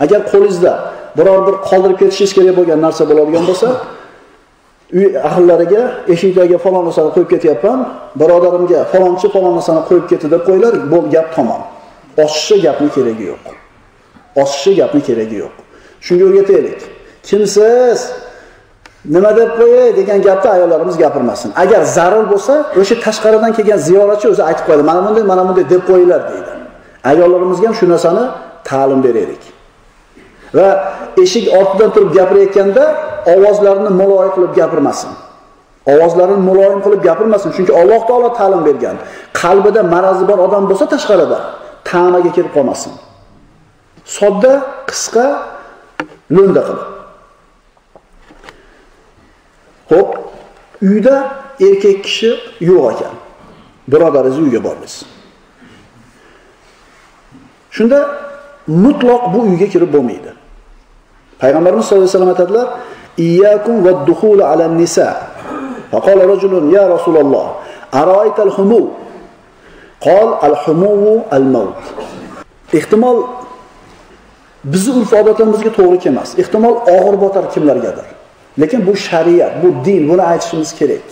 Agar 0.03 0.19
qo'lingizda 0.31 0.71
biror 1.17 1.39
bir 1.47 1.55
qoldirib 1.69 1.97
ketishingiz 2.01 2.33
kerak 2.37 2.55
bo'lgan 2.59 2.79
narsa 2.85 3.03
bo'ladigan 3.09 3.43
bo'lsa, 3.49 3.67
uy 4.97 5.07
ahllariga 5.29 5.81
eshikdagi 6.13 6.57
falon 6.65 6.83
narsani 6.87 7.09
qo'yib 7.15 7.29
ketyapman, 7.33 7.79
birodarimga 8.21 8.79
falonchi 8.91 9.27
falon 9.35 9.53
narsani 9.57 9.81
qo'yib 9.89 10.05
ketdi 10.11 10.27
deb 10.33 10.41
qo'yinglar, 10.47 10.73
bu 10.91 10.97
gap 11.13 11.27
tamom. 11.35 11.61
Oshiqcha 12.23 12.57
gapni 12.65 12.89
keragi 12.95 13.25
yo'q. 13.31 13.45
Oshishi 14.41 14.71
gapni 14.79 15.01
keragi 15.07 15.35
yo'q. 15.43 15.55
Shunga 16.05 16.23
o'rgataylik. 16.29 16.79
Kimsiz? 17.27 17.99
Nima 19.15 19.31
deb 19.39 19.49
qo'yay 19.59 19.89
degan 19.99 20.19
gapni 20.27 20.49
ayollarimiz 20.55 20.97
gapirmasin. 21.03 21.49
Agar 21.63 21.81
zarur 21.97 22.25
bo'lsa, 22.31 22.53
o'sha 22.81 22.95
tashqaridan 23.05 23.51
kelgan 23.57 23.79
ziyoratchi 23.87 24.27
o'zi 24.33 24.43
aytib 24.49 24.65
qo'yadi. 24.67 24.83
Mana 24.89 24.99
bunday, 25.05 25.23
mana 25.31 25.43
bunday 25.47 25.65
deb 25.73 25.81
qo'yinglar 25.89 26.21
deydi. 26.31 26.51
Ayollarimizga 27.11 27.65
ham 27.67 27.75
shu 27.79 27.85
narsani 27.93 28.23
ta'lim 28.69 28.99
beraylik. 29.05 29.43
Va 30.57 30.67
eshik 31.23 31.45
ortidan 31.59 31.89
turib 31.95 32.11
gapirayotganda 32.17 32.83
ovozlarini 33.33 33.91
muloyim 34.01 34.31
qilib 34.35 34.53
gapirmasin. 34.59 35.11
Ovozlarini 35.93 36.41
muloyim 36.49 36.79
qilib 36.85 37.01
gapirmasin, 37.07 37.49
chunki 37.55 37.71
Alloh 37.81 38.01
taolo 38.09 38.29
ta'lim 38.39 38.61
bergan. 38.67 38.95
Qalbida 39.41 39.81
marazi 39.93 40.23
bor 40.29 40.39
odam 40.47 40.63
bo'lsa 40.69 40.85
tashqarida 40.93 41.37
ta'maga 41.89 42.31
kirib 42.37 42.51
qolmasin. 42.57 42.91
Sodda, 44.05 44.53
qisqa, 44.89 45.25
lo'nda 46.31 46.61
qilib. 46.67 46.95
ho'p 49.89 50.09
uyda 50.81 51.15
erkak 51.61 52.03
kishi 52.03 52.31
yo'q 52.69 52.85
ekan. 52.93 53.15
Birodaringiz 53.87 54.39
uyga 54.45 54.59
borsiz. 54.63 55.05
Shunda 57.75 57.99
mutlaq 58.67 59.23
bu 59.33 59.39
uyga 59.49 59.67
kirib 59.73 59.93
bo'lmaydi. 59.95 60.31
Payg'ambarimiz 61.41 61.85
sollallohu 61.85 62.09
alayhi 62.09 62.17
vasallam 62.17 62.33
aytadilar: 62.35 62.67
"Iyyakum 63.17 63.75
vad-dukhul 63.85 64.39
ala 64.51 64.67
nisa." 64.81 65.09
فقال 65.91 66.19
rajulun 66.27 66.73
ya 66.75 66.89
Rasululloh, 66.89 67.23
الله 67.23 67.47
أرأيت 67.93 68.37
الحمو 68.47 68.81
قال 70.01 70.29
al-humu 70.41 71.23
al-maut. 71.31 71.77
Ehtimol 72.73 73.44
bizni 74.73 74.91
urf 74.99 75.13
odatlarimizga 75.13 75.71
to'g'ri 75.77 75.99
kelmas. 76.05 76.29
Ehtimol 76.41 76.75
og'ir 76.95 77.15
botar 77.23 77.45
kimlargadir. 77.53 78.07
Lekin 78.61 78.87
bu 78.87 78.93
shariat, 78.95 79.53
bu 79.63 79.67
din, 79.85 80.09
buni 80.09 80.21
aytishimiz 80.21 80.71
kerak. 80.79 81.05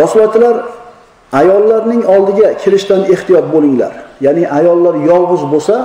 Rasulullohlar 0.00 0.56
ayollarning 1.32 2.02
oldiga 2.14 2.48
kirishdan 2.62 3.02
ehtiyot 3.14 3.46
bo'linglar. 3.54 3.92
Ya'ni 4.20 4.44
ayollar 4.58 4.94
yolg'iz 5.10 5.42
bo'lsa, 5.52 5.76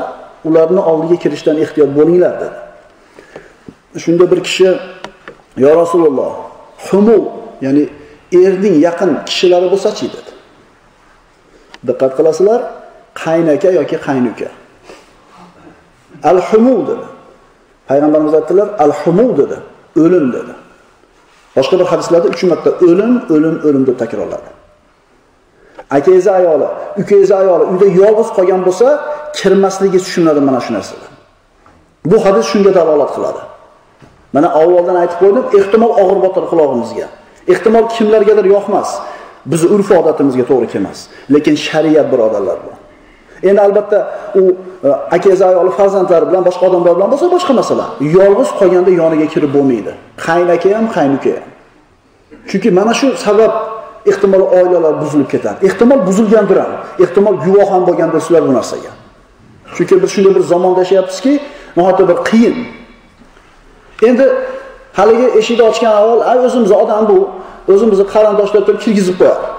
ularni 0.48 0.82
oldiga 0.92 1.18
kirishdan 1.24 1.58
ehtiyot 1.64 1.92
bo'linglar 1.98 2.34
dedi. 2.42 2.58
Shunda 4.04 4.32
bir 4.32 4.40
kishi 4.48 4.70
"Ya 5.58 5.72
Rasululloh, 5.76 6.34
humu, 6.88 7.20
ya'ni 7.66 7.84
erning 8.34 8.76
yaqin 8.88 9.12
kishilari 9.26 9.68
bo'lsa-chi?" 9.74 10.06
dedi. 10.16 10.32
Diqqat 11.88 12.12
qilasizlar, 12.18 12.62
qaynaka 13.24 13.70
yoki 13.80 13.98
qaynuka. 14.08 14.50
Al-humu 16.24 16.88
dedi. 16.88 17.06
Payg'ambarimiz 17.88 18.34
aytdilar, 18.34 18.70
al-humu 18.80 19.38
dedi, 19.38 19.58
o'lim 20.04 20.34
dedi. 20.34 20.54
Boshqa 21.56 21.80
bir 21.80 21.86
hadislarda 21.86 22.28
3 22.28 22.44
marta 22.44 22.70
o'lim, 22.70 23.22
o'lim, 23.30 23.56
o'lim 23.68 23.88
deb 23.88 24.00
takrorladi. 24.00 24.50
akangizni 25.92 26.32
ayoli, 26.32 26.68
ukangiz 27.02 27.32
ayoli 27.32 27.64
uyda 27.72 27.88
yolg'iz 28.02 28.30
qolgan 28.38 28.62
bo'lsa, 28.68 28.88
kirmasligi 29.38 30.00
tushuniladi 30.06 30.42
mana 30.48 30.60
shu 30.66 30.72
narsalar. 30.74 31.12
Bu 32.06 32.18
hadis 32.26 32.46
shunga 32.52 32.72
dalolat 32.80 33.12
qiladi. 33.16 33.42
Mana 34.36 34.48
avvaldan 34.62 34.98
aytib 35.04 35.20
qo'ydim, 35.24 35.46
ehtimol 35.60 35.92
og'ir 36.02 36.20
botar 36.26 36.44
qulog'imizga. 36.52 37.08
Ehtimol 37.54 37.86
kimlargadir 37.96 38.46
yoqmas. 38.56 38.90
Bizni 39.52 39.68
urf 39.76 39.90
odatimizga 40.00 40.44
to'g'ri 40.52 40.68
kelmas. 40.74 41.00
Lekin 41.34 41.56
shariat 41.68 42.08
birodarlar 42.14 42.58
bu. 42.66 42.72
Endi 43.44 43.62
albatta 43.62 44.08
u 44.36 44.42
e, 44.84 44.90
akasi 45.12 45.46
ayoli 45.46 45.72
farzandlari 45.72 46.26
bilan 46.30 46.44
boshqa 46.48 46.64
odamlar 46.70 46.96
bilan 46.98 47.10
bo'lsa 47.12 47.26
boshqa 47.36 47.54
masala. 47.54 47.86
Yolg'iz 48.18 48.50
qolganda 48.60 48.92
yoniga 49.02 49.28
kirib 49.34 49.52
bo'lmaydi. 49.58 49.92
Qaynaka 50.28 50.70
ham, 50.78 50.86
qaynuka 50.98 51.30
ham. 51.38 51.50
Chunki 52.50 52.70
mana 52.72 52.94
shu 53.00 53.08
sabab 53.26 53.52
ehtimol 54.12 54.44
oilalar 54.60 54.94
buzilib 55.02 55.30
ketadi. 55.34 55.66
Ehtimol 55.68 56.00
buzilgandir 56.08 56.58
ham. 56.64 56.72
Ehtimol 57.04 57.36
guvoh 57.46 57.68
ham 57.74 57.84
bo'lgandir 57.90 58.20
sizlar 58.26 58.44
bu 58.48 58.54
narsaga. 58.54 58.92
Chunki 59.76 60.04
biz 60.04 60.10
shunday 60.16 60.36
bir 60.36 60.44
zamonda 60.54 60.80
yashayapmizki, 60.84 61.34
nihoyatda 61.78 62.04
bir 62.10 62.18
qiyin. 62.30 62.56
Endi 64.08 64.26
haligi 64.94 65.28
eshikni 65.40 65.64
ochgan 65.72 65.94
avval, 66.02 66.22
"Ay 66.32 66.38
odam 66.84 67.04
bu, 67.10 67.18
o'zimizni 67.74 68.06
qarindoshlar 68.14 68.62
turib 68.68 68.80
kirgizib 68.86 69.16
qo'yadi." 69.20 69.57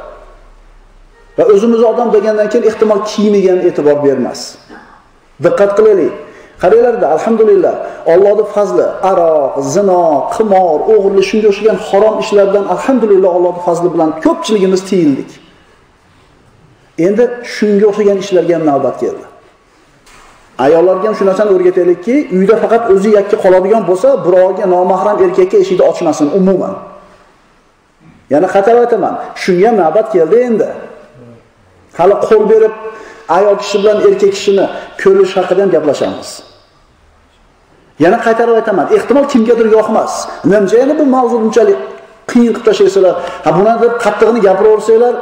Va 1.39 1.45
o'zimiz 1.55 1.83
odam 1.91 2.09
degandan 2.13 2.49
keyin 2.53 2.65
ehtimol 2.71 3.01
kiyimiga 3.11 3.51
ham 3.53 3.61
e'tibor 3.69 3.97
bermas. 4.05 4.41
Diqqat 5.45 5.71
qilaylik. 5.79 6.13
Qaranglarda, 6.63 7.07
alhamdulillah, 7.17 7.75
Allohning 8.13 8.49
fazli, 8.55 8.87
aroq, 9.11 9.53
zino, 9.75 10.03
qimor, 10.35 10.79
o'g'irlik 10.93 11.25
shunga 11.31 11.49
o'xshagan 11.53 11.77
harom 11.89 12.15
ishlardan 12.25 12.65
alhamdulillah 12.75 13.31
Allohning 13.39 13.65
fazli 13.69 13.89
bilan 13.95 14.11
ko'pchiligimiz 14.25 14.83
tiyildik. 14.91 15.31
Endi 17.07 17.25
shunga 17.57 17.87
o'xshagan 17.91 18.19
ishlarga 18.25 18.53
ham 18.57 18.65
navbat 18.71 18.97
keldi. 19.03 19.25
Ayollarga 20.65 21.07
ham 21.09 21.15
shu 21.19 21.25
narsani 21.31 21.51
o'rgataylikki, 21.57 22.15
uyda 22.37 22.55
faqat 22.63 22.83
o'zi 22.95 23.11
yakka 23.19 23.37
qoladigan 23.45 23.83
bo'lsa, 23.91 24.09
birovga 24.27 24.65
nomahram 24.75 25.17
erkakka 25.25 25.57
eshikni 25.63 25.85
ochmasin 25.93 26.29
umuman. 26.39 26.75
Yana 28.35 28.49
qaytarib 28.55 28.81
aytaman, 28.85 29.15
shunga 29.43 29.71
navbat 29.81 30.07
keldi 30.15 30.37
endi. 30.49 30.71
Hali 31.97 32.15
qo'l 32.29 32.45
berib 32.53 32.75
ayol 33.29 33.57
kishi 33.63 33.79
bilan 33.83 33.99
erkak 34.09 34.33
kishini 34.37 34.67
ko'rish 35.03 35.33
haqida 35.39 35.61
ham 35.63 35.71
gaplashamiz. 35.77 36.31
Yana 38.05 38.19
qaytarib 38.27 38.55
aytaman, 38.61 38.87
ehtimol 38.97 39.27
kimgadir 39.33 39.67
yoqmas. 39.77 40.13
Nimcha 40.53 40.77
yana 40.83 40.95
bu 40.99 41.05
mavzu 41.15 41.37
bunchalik 41.43 41.79
qiyin 42.31 42.53
qilib 42.55 42.65
tashlaysizlar. 42.69 43.15
Ha 43.45 43.51
buni 43.57 43.73
deb 43.85 43.93
qattig'ini 44.05 44.41
gapiraversanglar, 44.49 45.15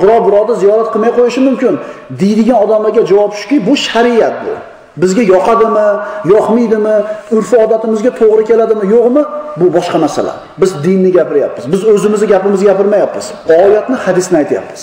biror 0.00 0.20
birovni 0.26 0.54
ziyorat 0.62 0.88
qilmay 0.94 1.12
qo'yishi 1.18 1.40
mumkin. 1.48 1.74
deydigan 2.20 2.58
odamlarga 2.64 3.02
javob 3.10 3.32
shuki, 3.40 3.56
bu 3.66 3.74
shariat 3.86 4.36
bu. 4.44 4.54
Bizga 5.02 5.22
yoqadimi, 5.34 5.88
yoqmaydimi, 6.32 6.96
urf 7.36 7.50
odatimizga 7.64 8.10
to'g'ri 8.20 8.44
keladimi, 8.50 8.84
yo'qmi? 8.94 9.22
Bu 9.60 9.66
boshqa 9.76 9.98
masala. 10.04 10.32
Biz 10.60 10.70
dinni 10.84 11.10
gapiryapmiz. 11.18 11.64
Biz 11.72 11.80
o'zimizni 11.92 12.26
gapimizni 12.32 12.66
gapirmayapmiz. 12.70 13.26
Oyatni, 13.64 13.96
hadisni 14.04 14.36
aytyapmiz. 14.42 14.82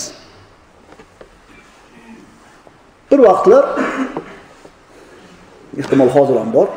Bir 3.10 3.18
vaqtlar 3.18 3.64
ehtimol 5.78 6.08
hozir 6.08 6.36
ham 6.36 6.52
bor. 6.52 6.68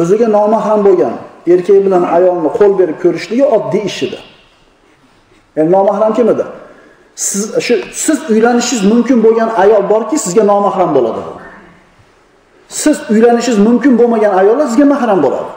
O'ziga 0.00 0.28
nomahram 0.28 0.84
bo'lgan 0.84 1.14
erkak 1.52 1.78
bilan 1.86 2.02
ayolni 2.16 2.50
qo'l 2.58 2.72
berib 2.80 2.98
ko'rishligi 3.02 3.44
oddiy 3.56 3.84
ish 3.90 4.02
edi. 4.06 4.18
Ya'ni 5.56 5.70
nomahram 5.76 6.12
kim 6.18 6.28
edi? 6.34 6.44
Siz 7.26 7.42
shu 7.66 7.74
siz 7.92 8.18
uylanishingiz 8.30 8.84
mumkin 8.92 9.18
bo'lgan 9.24 9.50
ayol 9.62 9.82
borki, 9.92 10.16
sizga 10.24 10.44
nomahram 10.52 10.90
bo'ladi. 10.96 11.22
Siz 12.68 12.96
uylanishingiz 13.10 13.60
mumkin 13.68 13.98
bo'lmagan 13.98 14.32
ayollar 14.40 14.66
sizga 14.66 14.84
mahram 14.84 15.18
bo'ladi. 15.24 15.50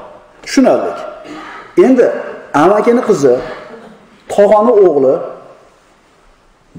Tushunarlik. 0.44 0.98
Endi 1.86 2.06
amakini 2.64 3.02
qizi, 3.10 3.34
tog'ani 4.34 4.74
o'g'li 4.86 5.14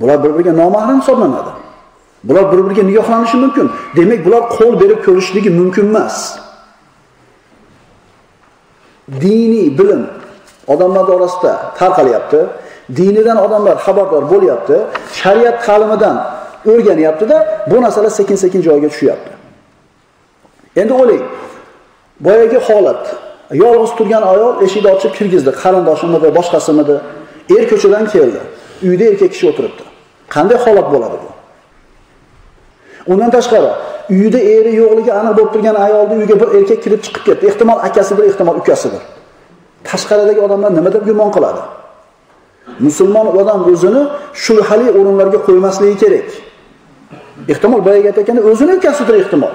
bular 0.00 0.16
bir-biriga 0.24 0.52
nomahram 0.62 1.00
hisoblanadi. 1.00 1.52
Bular 2.28 2.52
bir-biriga 2.52 2.82
nigohlanishi 2.82 3.36
mumkin. 3.36 3.70
Demak, 3.96 4.20
bular 4.26 4.42
qo'l 4.56 4.74
berib 4.80 5.00
ko'rishligi 5.06 5.50
mumkin 5.60 5.84
emas. 5.92 6.16
Diniy 9.22 9.78
bilim 9.78 10.02
odamlar 10.66 11.06
orasida 11.16 11.52
tarqalyapti. 11.78 12.40
Dinidan 12.96 13.38
odamlar 13.46 13.76
xabardor 13.84 14.24
bo'lyapti. 14.32 14.76
Shariat 15.20 15.56
ta'limidan 15.66 16.16
o'rganyapti-da, 16.72 17.38
bu 17.70 17.76
narsalar 17.82 18.10
sekin-sekin 18.18 18.60
joyiga 18.66 18.88
tushyapti. 18.94 19.30
Endi 20.80 20.92
o'ylang. 21.00 21.24
Boyagi 22.26 22.58
holat, 22.68 23.02
yolg'iz 23.62 23.92
turgan 23.98 24.22
ayol 24.32 24.62
eshikni 24.64 24.88
ochib 24.96 25.12
kirgizdi, 25.18 25.50
qarindoshimidi, 25.62 26.28
boshqasimidi? 26.38 26.96
Er 27.56 27.64
ko'chadan 27.70 28.04
keldi. 28.14 28.40
Uyda 28.88 29.04
erkak 29.10 29.30
kishi 29.34 29.44
o'tiribdi. 29.50 29.82
Qanday 30.34 30.58
holat 30.64 30.86
bo'ladi 30.94 31.16
bu? 31.22 31.33
Undan 33.06 33.30
tashqari, 33.36 33.70
uyida 34.10 34.38
eri 34.38 34.72
yo'qligi 34.80 35.12
aniq 35.20 35.34
bo'lib 35.38 35.50
turgan 35.54 35.76
ayolning 35.86 36.18
uyiga 36.22 36.36
bir 36.40 36.48
erkak 36.58 36.78
kirib 36.84 37.00
chiqib 37.04 37.22
ketdi. 37.28 37.46
Ehtimol 37.50 37.78
akasidir, 37.88 38.24
ehtimol 38.30 38.56
ukasidir. 38.62 39.02
Tashqaridagi 39.90 40.40
odamlar 40.46 40.70
nima 40.78 40.90
deb 40.94 41.04
gumon 41.08 41.30
qiladi? 41.36 41.62
Musulmon 42.86 43.26
odam 43.40 43.60
o'zini 43.72 44.02
shubhali 44.44 44.86
o'rinlarga 44.98 45.38
qo'ymasligi 45.46 45.96
kerak. 46.02 46.28
Ehtimol 47.52 47.80
boyaga 47.86 48.08
aytganda 48.12 48.42
o'zini 48.50 48.72
ukasidir 48.80 49.14
ehtimol. 49.22 49.54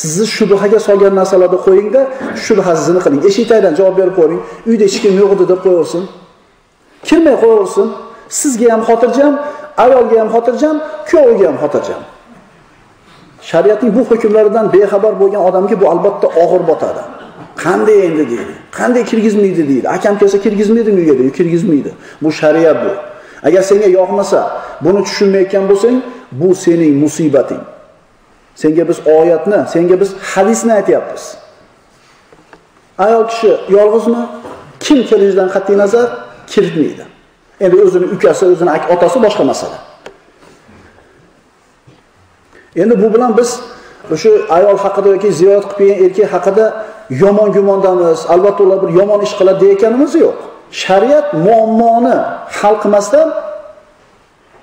Sizni 0.00 0.26
shubhaga 0.36 0.78
solgan 0.86 1.14
narsalarni 1.20 1.58
qo'yingda, 1.66 2.00
shubhasizini 2.46 3.00
qiling. 3.04 3.20
Eshik 3.28 3.46
javob 3.78 3.94
berib 4.00 4.14
ko'ring. 4.20 4.40
Uyda 4.70 4.84
hech 4.88 4.98
kim 5.02 5.14
yo'q 5.20 5.30
edi 5.36 5.44
deb 5.52 5.60
qo'yaversin. 5.64 6.02
Kirmay 7.08 7.36
qo'yaversin. 7.42 7.86
Sizga 8.40 8.66
ham 8.72 8.82
xotirjam, 8.88 9.32
ayolga 9.84 10.16
ham 10.20 10.28
xotirjam, 10.34 10.76
kuyoviga 11.08 11.46
ham 11.50 11.58
xotirjam. 11.62 12.00
Shariatning 13.50 13.92
bu 13.96 14.00
hukmlaridan 14.10 14.72
bexabar 14.72 15.12
bo'lgan 15.20 15.42
odamga 15.48 15.80
bu 15.80 15.86
albatta 15.92 16.26
og'ir 16.42 16.62
botadi. 16.70 17.02
Qanday 17.64 17.98
endi 18.06 18.24
deydi? 18.30 18.54
Qanday 18.78 19.04
kirgizmaydi 19.10 19.68
deydi. 19.68 19.88
Akam 19.88 20.18
kelsa 20.18 20.38
kirgizmaydimi 20.44 21.00
uyga 21.00 21.14
deydi, 21.18 21.32
kirgizmaydi. 21.38 21.90
Bu 22.22 22.32
shariat 22.32 22.78
bu. 22.84 22.92
Agar 23.46 23.62
senga 23.62 23.88
yoqmasa, 23.98 24.40
buni 24.84 25.04
tushunmayotgan 25.04 25.64
bo'lsang, 25.70 25.96
bu 26.40 26.54
sening 26.54 26.94
musibating. 27.02 27.62
Senga 28.54 28.88
biz 28.88 28.98
oyatni, 29.06 29.58
senga 29.72 30.00
biz 30.00 30.10
hadisni 30.34 30.72
aytyapmiz. 30.72 31.24
Ayol 32.98 33.24
kishi 33.30 33.50
yolg'izmi? 33.76 34.22
Kim 34.84 34.98
kelishidan 35.10 35.48
qat'iy 35.54 35.76
nazar 35.82 36.06
kiritmaydi. 36.52 37.04
Endi 37.64 37.76
o'zini 37.84 38.06
ukasi, 38.14 38.42
o'zini 38.52 38.70
otasi 38.94 39.18
boshqa 39.26 39.44
masala. 39.52 39.78
Endi 42.76 43.02
bu 43.02 43.14
bilan 43.14 43.36
biz 43.38 43.60
o'sha 44.12 44.30
ayol 44.56 44.78
haqida 44.84 45.08
yoki 45.14 45.32
ziyorat 45.32 45.64
qilib 45.78 45.88
kelgan 45.88 46.04
erkak 46.04 46.28
haqida 46.34 46.66
yomon 47.22 47.52
gumondamiz, 47.56 48.20
albatta 48.34 48.62
ular 48.64 48.78
bir 48.82 48.90
yomon 48.98 49.20
ish 49.26 49.34
qiladi 49.38 49.60
deyotganimiz 49.64 50.12
yo'q. 50.24 50.38
Shariat 50.82 51.26
muammoni 51.46 52.16
hal 52.58 52.74
qilmasdan 52.82 53.28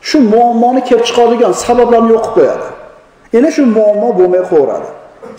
shu 0.10 0.17
muammoni 0.34 0.82
kelib 0.88 1.04
chiqadigan 1.10 1.52
sabablarni 1.65 2.10
yo'q 2.15 2.26
qilib 2.26 2.36
qo'yadi. 2.38 2.67
Endi 3.38 3.50
shu 3.56 3.63
muammo 3.78 4.10
bo'lmay 4.19 4.43
qolaveradi. 4.52 4.89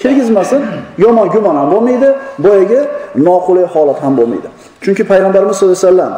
Kirgizmasin, 0.00 0.62
yomon 1.04 1.26
gumon 1.34 1.56
ham 1.60 1.68
bo'lmaydi, 1.74 2.08
boyagi 2.44 2.80
noqulay 3.26 3.66
holat 3.74 3.98
ham 4.04 4.12
bo'lmaydi. 4.18 4.48
Chunki 4.84 5.02
payg'ambarimiz 5.10 5.54
sollallohu 5.58 5.78
alayhi 5.78 5.88
vasallam 5.90 6.14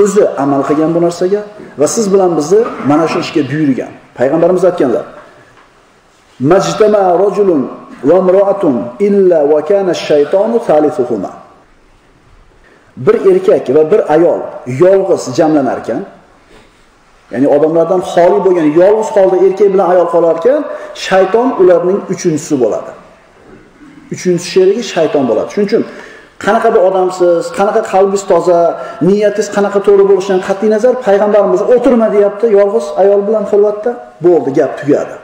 o'zi 0.00 0.24
amal 0.42 0.62
qilgan 0.68 0.90
bu 0.96 1.00
narsaga 1.06 1.40
va 1.80 1.86
siz 1.94 2.04
bilan 2.12 2.30
bizni 2.38 2.60
mana 2.90 3.06
shu 3.12 3.18
ishga 3.24 3.42
buyurgan. 3.50 3.92
Payg'ambarimiz 4.18 4.64
aytganlar: 4.70 5.04
Majtama 6.40 7.18
rajulun 7.18 7.68
va 8.04 8.16
imro'atun 8.22 8.74
illa 9.00 9.38
va 9.52 9.64
kana 9.64 9.90
ash-shaytonu 9.90 10.60
salisuhuma 10.66 11.30
Bir 12.96 13.14
erkak 13.30 13.74
va 13.76 13.90
bir 13.90 14.12
ayol 14.14 14.40
yolg'iz 14.66 15.36
jamlanar 15.36 15.78
ekan, 15.82 16.00
ya'ni 17.32 17.48
odamlardan 17.56 18.00
xoli 18.12 18.38
bo'lgan 18.46 18.68
yolg'iz 18.80 19.08
holda 19.16 19.36
erkak 19.46 19.68
bilan 19.74 19.86
ayol 19.92 20.08
qolar 20.14 20.36
ekan, 20.40 20.60
shayton 21.06 21.48
ularning 21.60 22.00
uchinchisi 22.12 22.54
bo'ladi. 22.62 22.90
Uchinchi 24.14 24.46
sherigi 24.54 24.84
shayton 24.94 25.24
bo'ladi. 25.30 25.48
Shuning 25.52 25.68
uchun 25.70 25.82
qanaqa 26.44 26.68
bir 26.74 26.82
odamsiz, 26.88 27.42
qanaqa 27.58 27.82
qalbingiz 27.92 28.24
toza, 28.32 28.60
niyatingiz 29.08 29.48
qanaqa 29.56 29.78
to'g'ri 29.86 30.04
bo'lishidan 30.10 30.40
qat'iy 30.48 30.70
nazar 30.74 30.94
payg'ambarimiz 31.06 31.62
o'tirma 31.74 32.08
deyapti, 32.16 32.46
yolg'iz 32.58 32.86
ayol 33.02 33.20
bilan 33.28 33.44
xilvatda, 33.50 33.90
bo'ldi, 34.24 34.50
gap 34.58 34.72
tugadi. 34.80 35.14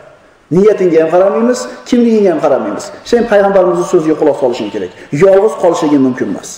Niyatingga 0.57 0.99
ham 1.03 1.11
qaramaymiz, 1.15 1.61
kimligingga 1.89 2.31
ham 2.35 2.41
qaramaymiz. 2.45 2.85
Sen 3.11 3.23
payg'ambarimizning 3.31 3.89
so'ziga 3.93 4.17
quloq 4.21 4.37
solishing 4.43 4.71
kerak. 4.75 4.91
Yolg'iz 5.23 5.55
qolishliging 5.63 6.03
mumkin 6.07 6.29
emas. 6.33 6.51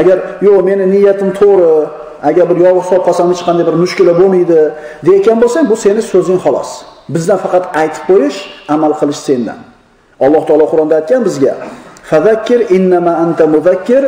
Agar 0.00 0.18
yo'q, 0.46 0.58
meni 0.68 0.84
niyatim 0.94 1.30
to'g'ri, 1.40 1.74
agar 2.28 2.44
bir 2.50 2.56
yolg'iz 2.66 2.86
qolib 2.90 3.04
qolsam 3.08 3.26
hech 3.32 3.42
qanday 3.48 3.64
bir 3.68 3.76
mushkula 3.84 4.12
bo'lmaydi 4.20 4.60
deyotgan 5.06 5.36
bo'lsang, 5.42 5.64
bu 5.70 5.76
seni 5.84 6.02
so'zing 6.12 6.38
xolos. 6.44 6.70
Bizdan 7.14 7.38
faqat 7.44 7.64
aytib 7.80 8.02
qo'yish, 8.10 8.38
amal 8.74 8.92
qilish 9.00 9.20
sendan. 9.28 9.58
Alloh 10.24 10.42
taolo 10.48 10.66
Qur'onda 10.72 10.94
aytgan 11.00 11.20
bizga: 11.28 11.52
fadakkir 12.10 12.60
innama 12.76 13.12
anta 13.24 13.44
muzakkir, 13.54 14.02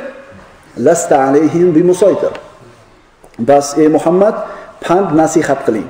lasta 0.86 1.16
alayhim 1.28 1.68
bimusaytir." 1.76 2.32
Bas 3.48 3.66
ey 3.82 3.88
Muhammad, 3.96 4.34
pand 4.84 5.08
nasihat 5.20 5.60
qiling. 5.66 5.88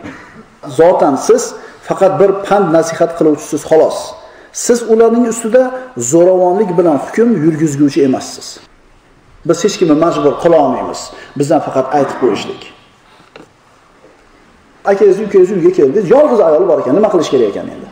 Zotan 0.78 1.14
siz 1.26 1.42
faqat 1.88 2.12
bir 2.20 2.30
pand 2.46 2.66
nasihat 2.76 3.10
qiluvchisiz 3.18 3.62
xolos. 3.70 3.98
Siz 4.64 4.78
ularning 4.92 5.26
ustida 5.32 5.62
zo'ravonlik 6.12 6.70
bilan 6.78 6.96
hukm 7.04 7.28
yurgizguvchi 7.44 8.00
emassiz. 8.08 8.46
Biz 9.48 9.58
hech 9.64 9.76
kimni 9.80 9.96
majbur 10.04 10.34
qila 10.42 10.56
olmaymiz. 10.64 11.00
Bizdan 11.38 11.60
faqat 11.66 11.86
aytib 11.98 12.18
qo'yishlik. 12.22 12.62
akangizni 14.86 15.24
ukangizni 15.26 15.56
uyiga 15.56 15.72
keldi, 15.78 15.98
yolg'iz 16.14 16.40
ayol 16.48 16.64
bor 16.68 16.78
ekan, 16.82 16.94
nima 16.98 17.08
qilish 17.14 17.30
kerak 17.34 17.48
ekan 17.52 17.66
endi? 17.74 17.88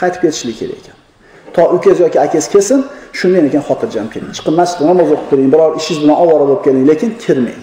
Qaytib 0.00 0.20
ketishlik 0.24 0.56
kerak 0.60 0.78
ekan. 0.82 0.96
To 1.54 1.62
ukangiz 1.76 2.00
yoki 2.04 2.18
akangiz 2.26 2.48
kelsin, 2.54 2.80
shundan 3.18 3.44
ekan 3.48 3.62
xotirjam 3.68 4.06
keling. 4.12 4.32
Chiqib 4.38 4.54
masjidda 4.60 4.84
namoz 4.90 5.08
o'qib 5.14 5.28
turing, 5.30 5.48
biror 5.54 5.70
ishingiz 5.80 6.00
bilan 6.04 6.16
ovora 6.24 6.44
bo'lib 6.48 6.62
keling, 6.66 6.84
lekin 6.90 7.10
kirmang. 7.24 7.62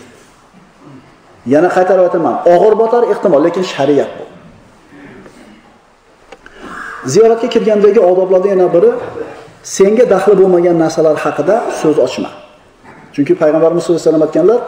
Yana 1.53 1.69
qaytarib 1.77 2.03
aytaman, 2.07 2.35
og'ir 2.53 2.73
botar 2.81 3.03
ehtimol, 3.13 3.41
lekin 3.47 3.63
shariat 3.73 4.11
bu. 4.17 4.25
Ziyoratga 7.05 7.47
kirgandagi 7.49 7.99
odoblardan 7.99 8.49
yana 8.49 8.67
biri 8.75 8.91
senga 9.63 10.05
daxli 10.13 10.33
bo'lmagan 10.41 10.75
narsalar 10.83 11.15
haqida 11.25 11.55
so'z 11.81 11.97
ochma. 12.05 12.29
Chunki 13.13 13.33
payg'ambarimiz 13.41 13.81
sollallohu 13.83 14.01
alayhi 14.01 14.11
vasallam 14.11 14.27
aytganlar: 14.27 14.59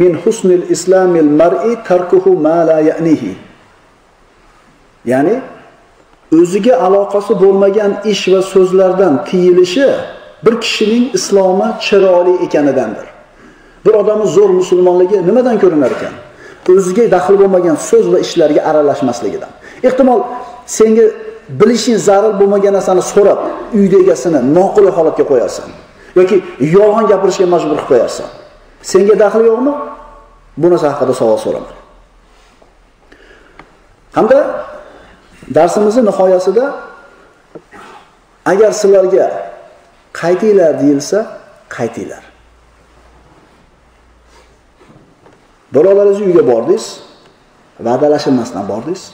"Min 0.00 0.12
husnil 0.22 0.64
islamil 0.74 1.30
mar'i 1.40 1.72
tarkuhu 1.88 2.30
ma 2.46 2.58
la 2.68 2.78
ya'nihi." 2.90 3.32
Ya'ni 5.12 5.36
o'ziga 6.40 6.74
aloqasi 6.86 7.32
bo'lmagan 7.42 7.92
ish 8.12 8.24
va 8.32 8.40
so'zlardan 8.54 9.14
tiyilishi 9.28 9.88
bir 10.44 10.54
kishining 10.64 11.04
islomi 11.18 11.68
chiroyli 11.86 12.34
ekanidandir. 12.46 13.06
Bir 13.84 13.94
odamning 14.02 14.30
zo'r 14.36 14.50
musulmonligi 14.60 15.18
nimadan 15.28 15.56
ko'rinar 15.62 15.90
ekan? 15.96 16.14
O'ziga 16.74 17.04
daxli 17.16 17.36
bo'lmagan 17.42 17.76
so'z 17.88 18.06
va 18.12 18.18
ishlarga 18.24 18.60
aralashmasligidan. 18.70 19.52
Ehtimol 19.88 20.20
senga 20.78 21.06
bilishing 21.60 21.98
zarur 22.08 22.32
bo'lmagan 22.40 22.72
narsani 22.78 23.02
so'rab 23.12 23.40
uyni 23.78 23.96
egasini 24.04 24.38
noqulay 24.56 24.92
holatga 24.98 25.24
qo'yasan 25.30 25.68
yoki 26.18 26.36
yolg'on 26.76 27.04
gapirishga 27.12 27.46
majbur 27.54 27.76
qilib 27.76 27.88
qo'yasan 27.92 28.28
senga 28.90 29.14
daxli 29.22 29.44
yo'qmi? 29.50 29.72
Bu 30.60 30.66
narsa 30.72 30.86
haqida 30.92 31.14
savol 31.20 31.38
so'rama 31.44 31.70
hamda 34.16 34.38
darsimizni 35.56 36.02
nihoyasida 36.10 36.64
agar 38.52 38.70
sizlarga 38.80 39.26
qaytinglar 40.20 40.72
deyilsa 40.82 41.18
qaytinglar. 41.76 42.22
Birodaringiz 45.74 46.20
uyiga 46.20 46.46
bordingiz 46.52 47.00
va'dalashilmasdan 47.80 48.68
bordingiz. 48.68 49.04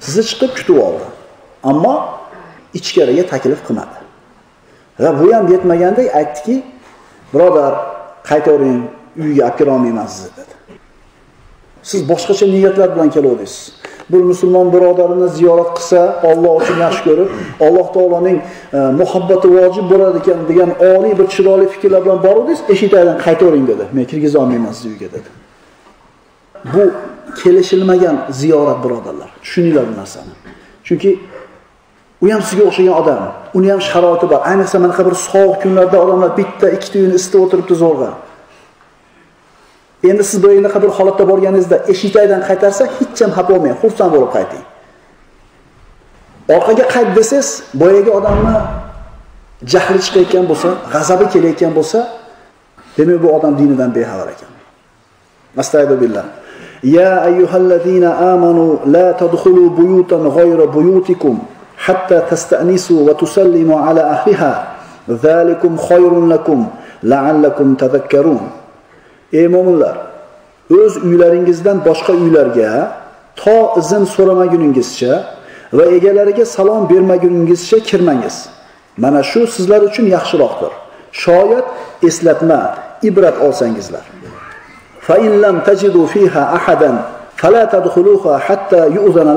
Sizni 0.00 0.22
chiqib 0.30 0.50
kutib 0.58 0.76
oldi. 0.86 1.06
Ammo 1.62 1.94
ichkariga 2.74 3.26
taklif 3.26 3.60
qilmadi. 3.66 3.96
Va 5.00 5.10
bu 5.20 5.34
ham 5.34 5.52
yetmagandek 5.52 6.14
aytdiki 6.16 6.62
birodar 7.34 7.74
qaytavering 8.30 8.82
uyga 9.22 9.44
olib 9.46 9.58
kelolmayman 9.58 10.06
sizni 10.06 10.30
dedi. 10.36 10.54
Siz 11.82 12.08
boshqacha 12.08 12.46
niyatlar 12.46 12.94
bilan 12.94 13.10
keluvdingiz 13.10 13.72
bir 14.12 14.18
musulmon 14.18 14.72
birodarini 14.72 15.28
ziyorat 15.28 15.76
qilsa 15.78 16.20
Alloh 16.22 16.62
uchun 16.62 16.78
yaxshi 16.78 17.04
ko'rib 17.04 17.28
alloh 17.66 17.86
taoloning 17.94 18.38
e, 18.72 18.78
muhabbati 19.00 19.48
vojib 19.56 19.86
bo'ladi 19.92 20.18
ekan 20.22 20.38
degan 20.48 20.70
oliy 20.90 21.18
bir 21.18 21.26
chiroyli 21.34 21.68
fikrlar 21.68 22.04
bilan 22.04 22.22
boruvdingiz 22.26 22.60
eshik 22.68 22.90
tagidan 22.90 23.18
qaytavering 23.26 23.68
dedi. 23.68 23.84
Men 23.92 24.04
kirgiza 24.04 24.38
olmayman 24.42 24.72
sizni 24.72 24.90
uyga 24.92 25.08
dedi. 25.16 25.28
Bu 26.74 26.82
kelishilmagan 27.42 28.16
ziyorat 28.30 28.84
birodarlar. 28.84 29.30
Tushuninglar 29.42 29.84
bu 29.90 30.00
narsani. 30.00 30.32
Chunki 30.84 31.10
u 32.22 32.26
ham 32.32 32.42
sizga 32.48 32.64
o'xshagan 32.70 32.94
odam. 33.02 33.22
Uni 33.58 33.68
ham 33.72 33.80
sharoiti 33.90 34.26
bor. 34.32 34.40
Ayniqsa 34.50 34.76
manaqa 34.84 35.02
bir 35.08 35.14
sovuq 35.28 35.56
kunlarda 35.62 35.96
odamlar 36.04 36.30
bitta 36.40 36.66
ikkita 36.76 36.96
uyni 37.02 37.14
isitib 37.20 37.40
o'tiribdi 37.44 37.74
zo'rg'a. 37.82 38.10
Endi 40.10 40.24
siz 40.30 40.38
bunaqa 40.44 40.78
bir 40.84 40.90
holatda 40.98 41.24
borganingizda 41.30 41.76
eshikdan 41.92 42.42
qaytarsa 42.48 42.82
hech 42.96 43.18
ham 43.22 43.30
xafa 43.36 43.50
bo'lmang 43.50 43.76
xursand 43.82 44.10
bo'lib 44.14 44.30
qayting. 44.36 44.64
Orqaga 46.54 46.84
qayt 46.94 47.08
desangiz 47.18 47.48
boyagi 47.82 48.10
odamni 48.18 48.56
jahli 49.72 49.98
chiqayotgan 50.06 50.44
bo'lsa 50.50 50.68
g'azabi 50.94 51.26
kelayotgan 51.32 51.72
bo'lsa 51.78 51.98
demak 52.96 53.18
bu 53.24 53.28
odam 53.36 53.52
dinidan 53.60 53.90
bexabar 53.96 54.28
ekan. 54.34 54.52
Astag'firullah 55.62 56.24
ya 56.96 57.10
ayyuhallazina 57.28 58.10
amanu 58.32 58.64
la 58.94 59.06
tadkhulu 59.22 59.64
buyutan 59.78 60.22
ghayra 60.36 60.64
buyutikum. 60.76 61.36
بيوتكم 61.36 61.51
tasta'nisu 61.86 62.30
تستأنسوا 62.30 63.14
tusallimu 63.18 63.74
ala 63.78 64.02
ahliha 64.10 64.52
zalikum 65.08 65.76
khayrun 65.76 66.30
lakum 66.30 66.70
la'allakum 67.04 67.76
tadhakkarun. 67.76 68.40
Ey 69.32 69.48
mo'minlar 69.48 69.96
o'z 70.70 70.96
uylaringizdan 71.02 71.82
boshqa 71.88 72.12
uylarga 72.12 72.70
to 73.36 73.56
izn 73.80 74.02
so'ramaguningizcha 74.14 75.12
va 75.72 75.84
egalariga 75.96 76.44
salom 76.56 76.82
bermaguningizcha 76.90 77.78
kirmangiz. 77.88 78.36
Mana 79.02 79.22
shu 79.30 79.46
sizlar 79.54 79.80
uchun 79.88 80.06
yaxshiroqdir. 80.16 80.72
Shoyat 81.24 81.66
eslatma 82.08 82.60
ibrat 83.08 83.36
olsangizlar. 83.46 84.04
Fa 85.06 85.14
in 85.26 85.32
lam 85.44 85.56
tajidu 85.66 86.06
fiha 86.14 86.42
ahadan 86.58 86.96
fala 87.42 87.62
tadkhuluha 87.74 88.32
hatta 88.46 88.86
yu'zana 88.96 89.32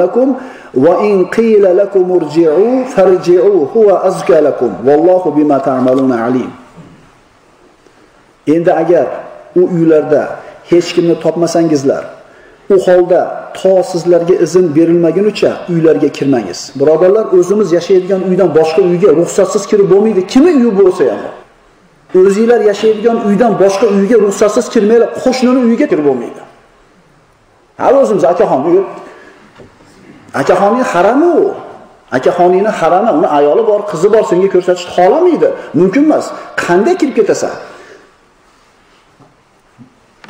lakum 0.76 0.84
va 0.84 1.04
in 1.04 1.26
qila 1.26 1.74
lakum 1.74 2.16
irji'u 2.18 2.86
farji'u 2.96 3.68
huwa 3.74 4.04
azka 4.04 4.42
lakum 4.42 4.72
vallohu 4.84 5.32
bima 5.32 5.62
endi 8.48 8.72
agar 8.72 9.08
u 9.56 9.60
uylarda 9.60 10.30
hech 10.70 10.94
kimni 10.94 11.20
topmasangizlar 11.20 12.04
u 12.70 12.76
holda 12.86 13.52
to 13.54 13.84
sizlarga 13.84 14.34
izn 14.34 14.76
berilmagunicha 14.76 15.52
uylarga 15.70 16.10
kirmangiz. 16.10 16.72
Birodarlar 16.76 17.26
o'zimiz 17.40 17.72
yashaydigan 17.72 18.22
uydan 18.30 18.56
boshqa 18.56 18.82
uyga 18.82 19.10
ruxsatsiz 19.10 19.68
kirib 19.68 19.90
bo'lmaydi. 19.92 20.28
Kimi 20.28 20.52
uyi 20.60 20.72
bo'lsa 20.80 21.04
ham. 21.12 21.22
O'zinglar 22.16 22.62
yashaydigan 22.62 23.18
uydan 23.28 23.54
boshqa 23.60 23.88
uyga 23.88 24.16
ruxsatsiz 24.26 24.70
kirmanglar 24.74 25.10
qo'shnini 25.24 25.60
uyiga 25.66 25.86
kirib 25.92 26.06
bo'lmaydi. 26.10 26.42
Hali 27.78 27.98
o'zimiz 28.04 28.24
akaxon 28.24 28.62
uyi 28.70 28.82
akaxonning 30.42 30.86
harami 30.94 31.30
u. 31.42 31.54
Akaxoningni 32.18 32.72
harami 32.80 33.12
uni 33.18 33.28
ayoli 33.38 33.64
bor 33.70 33.82
qizi 33.92 34.08
bor 34.14 34.24
senga 34.32 34.48
ko'rsatishni 34.56 34.92
xohlamaydi. 34.98 35.50
Mumkin 35.80 36.04
emas. 36.08 36.26
Qanday 36.64 36.96
kirib 37.02 37.16
ketasan? 37.20 37.54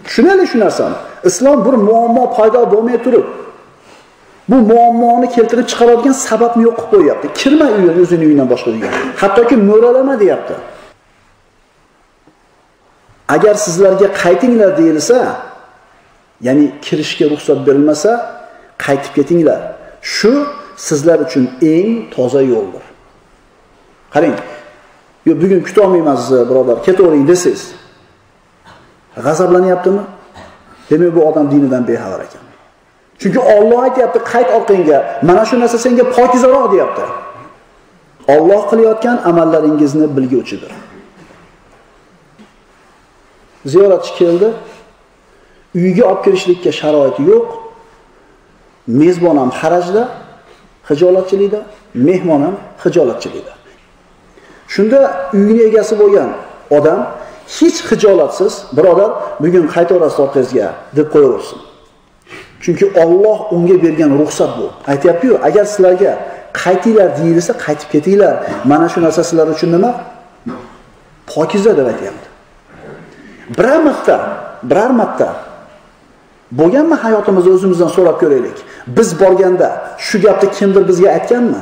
Tushunaylik 0.05 0.47
shu 0.51 0.57
narsani 0.65 0.95
islom 1.29 1.57
bir 1.65 1.75
muammo 1.87 2.23
paydo 2.37 2.61
bo'lmay 2.73 2.97
turib 3.05 3.25
bu 4.49 4.55
muammoni 4.71 5.27
keltirib 5.35 5.67
chiqaradigan 5.71 6.15
sababni 6.27 6.63
yo'q 6.67 6.77
qilib 6.79 6.91
qo'yyapti. 6.93 7.27
Kirma 7.39 7.67
uyga 7.77 7.91
o'zini 8.03 8.23
uyingdan 8.27 8.47
boshqa 8.53 8.69
uyga. 8.75 8.89
Hattoki 9.21 9.55
mo'ralama 9.69 10.15
deyapti. 10.23 10.55
Agar 13.35 13.55
sizlarga 13.65 14.07
qaytinglar 14.21 14.71
deyilsa 14.79 15.17
ya'ni 16.47 16.65
kirishga 16.85 17.25
ruxsat 17.33 17.59
berilmasa 17.67 18.11
qaytib 18.85 19.13
ketinglar. 19.17 19.59
Shu 20.13 20.33
sizlar 20.87 21.19
uchun 21.25 21.45
eng 21.73 21.89
toza 22.13 22.41
yo'ldir. 22.53 22.83
Qarang 24.13 24.37
yo 25.27 25.33
bugun 25.41 25.61
kutolmayman 25.67 26.15
sizni 26.21 26.43
birodar 26.49 26.77
ketavering 26.87 27.25
desangiz. 27.31 27.63
G'azablanyaptimi? 29.25 30.03
Demak 30.89 31.11
bu 31.15 31.21
odam 31.29 31.45
dinidan 31.51 31.83
bexabar 31.87 32.19
ekan. 32.25 32.43
Chunki 33.21 33.39
Alloh 33.55 33.79
aytyapti 33.87 34.19
qayt 34.31 34.49
orqangga 34.57 34.97
mana 35.27 35.43
shu 35.49 35.55
narsa 35.61 35.77
senga 35.85 36.03
pokizaroq 36.17 36.65
deyapti. 36.73 37.03
Alloh 38.35 38.61
qilayotgan 38.69 39.17
amallaringizni 39.29 40.05
bilguvchidir 40.17 40.71
ziyoratchi 43.65 44.13
keldi 44.17 44.53
uyiga 45.75 46.03
olib 46.05 46.23
kirishlikka 46.25 46.71
sharoiti 46.71 47.21
yo'q 47.31 47.47
mezbon 48.87 49.37
ham 49.37 49.49
harajda 49.49 50.07
hijolatchilikda 50.89 51.59
mehmon 51.93 52.41
ham 52.41 52.55
hijolatchilikda. 52.83 53.53
Shunda 54.67 55.29
uyni 55.33 55.61
egasi 55.69 55.99
bo'lgan 56.01 56.29
odam 56.77 56.99
hech 57.57 57.79
hijolatsiz 57.89 58.53
birodar 58.77 59.11
bugun 59.43 59.65
qaytaverasiz 59.75 60.19
orqangizga 60.25 60.67
deb 60.97 61.07
qo'yaversin. 61.13 61.59
Chunki 62.63 62.85
Alloh 63.03 63.53
unga 63.55 63.75
bergan 63.83 64.11
ruxsat 64.21 64.51
bu. 64.57 64.67
Aytyapti-ku 64.91 65.35
agar 65.47 65.65
sizlarga 65.73 66.11
qaytinglar 66.63 67.09
deyilsa 67.19 67.53
qaytib 67.65 67.89
ketinglar. 67.93 68.35
Mana 68.71 68.87
shu 68.93 68.99
narsa 69.05 69.21
sizlar 69.29 69.47
uchun 69.55 69.69
nima? 69.75 69.91
Pokiza 71.33 71.71
deb 71.77 71.87
aytyapti. 71.93 72.27
Biror 73.57 73.79
marta 73.87 74.15
biror 74.69 74.91
marta 74.99 75.27
bo'lganmi 76.51 76.95
hayotimizda 76.95 77.49
o'zimizdan 77.49 77.87
so'rab 77.87 78.19
ko'raylik? 78.19 78.57
Biz 78.87 79.19
borganda 79.19 79.67
shu 79.97 80.21
gapni 80.21 80.51
kimdir 80.51 80.87
bizga 80.87 81.09
aytganmi? 81.17 81.61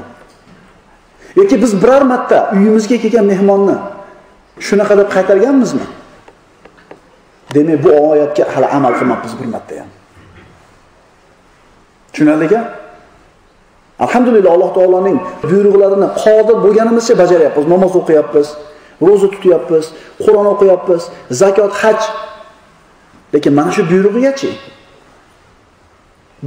Yoki 1.35 1.61
biz 1.61 1.83
biror 1.83 2.01
marta 2.01 2.51
uyimizga 2.53 2.97
kelgan 2.97 3.25
mehmonni 3.25 3.75
shunaqa 4.59 4.97
deb 4.97 5.09
qaytarganmizmi? 5.15 5.85
Demak 7.53 7.83
bu 7.83 7.89
oyatga 8.09 8.43
hali 8.55 8.67
amal 8.77 8.93
qilmabmiz 8.99 9.33
bir 9.39 9.45
marta 9.45 9.75
ham. 9.75 9.89
Tushunarlika 12.13 12.59
alhamdulillah 13.99 14.51
alloh 14.51 14.73
taoloning 14.73 15.17
buyruqlarini 15.49 16.07
qodir 16.23 16.57
bo'lganimizcha 16.65 17.13
bajaryapmiz. 17.21 17.65
Namoz 17.73 17.93
o'qiyapmiz 18.01 18.47
ro'za 19.07 19.27
tutyapmiz 19.33 19.85
qur'on 20.23 20.47
o'qiyapmiz 20.53 21.01
zakot 21.41 21.73
haj. 21.81 21.99
Lekin 23.33 23.53
mana 23.57 23.71
shu 23.75 23.81
buyrug'igachi 23.91 24.49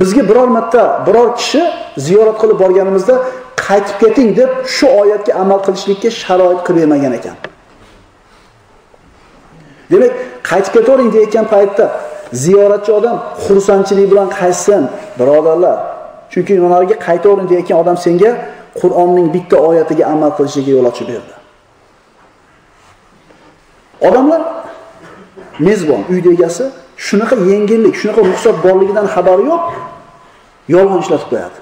bizga 0.00 0.22
biror 0.30 0.48
marta 0.56 0.82
biror 1.06 1.28
kishi 1.38 1.62
ziyorat 2.06 2.36
qilib 2.42 2.58
borganimizda 2.62 3.14
qaytib 3.66 3.96
keting 4.02 4.30
deb 4.40 4.50
shu 4.76 4.86
oyatga 5.00 5.32
amal 5.42 5.58
qilishlikka 5.66 6.10
sharoit 6.22 6.60
qilib 6.66 6.80
bermagan 6.82 7.14
ekan 7.20 7.36
Demak, 9.90 10.12
qaytib 10.42 10.72
ketavering 10.76 11.10
deyotgan 11.14 11.46
paytda 11.54 11.84
ziyoratchi 12.32 12.92
odam 12.98 13.16
xursandchilik 13.44 14.10
bilan 14.12 14.28
qaytsin, 14.38 14.82
birodarlar. 15.18 15.78
Chunki 16.32 16.52
nariga 16.74 16.96
qaytavering 17.06 17.48
deyotgan 17.52 17.78
odam 17.82 17.96
senga 18.06 18.30
Qur'onning 18.80 19.28
bitta 19.34 19.56
oyatiga 19.68 20.04
amal 20.14 20.30
qilishiga 20.38 20.70
yo'l 20.76 20.86
ochib 20.90 21.06
berdi. 21.12 21.34
Odamlar 24.08 24.42
mezbon, 25.66 26.00
uyni 26.12 26.28
egasi 26.36 26.64
shunaqa 26.96 27.36
yengillik, 27.52 27.94
shunaqa 28.00 28.20
ruxsat 28.30 28.56
borligidan 28.64 29.06
xabari 29.14 29.44
yo'q, 29.50 29.64
yolg'on 30.74 31.00
ishlatib 31.04 31.28
qo'yadi. 31.32 31.58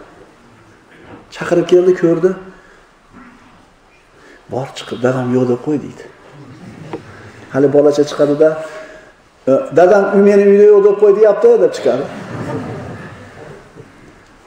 chaqirib 1.35 1.67
keldi 1.73 1.93
ko'rdi. 2.03 2.31
Bor 4.53 4.67
chiqib 4.79 4.99
dadam 5.07 5.27
yo'q 5.35 5.45
deb 5.53 5.61
qo'y 5.67 5.79
deydi. 5.85 6.05
Hali 7.55 7.69
bolacha 7.77 8.03
chiqadida 8.11 8.49
e, 9.51 9.53
dadam 9.79 10.03
meni 10.27 10.45
uyda 10.53 10.67
yo'q 10.73 10.83
deb 10.89 10.97
qo'y 11.03 11.13
deyapti 11.19 11.51
deb 11.65 11.73
chiqadi. 11.77 12.05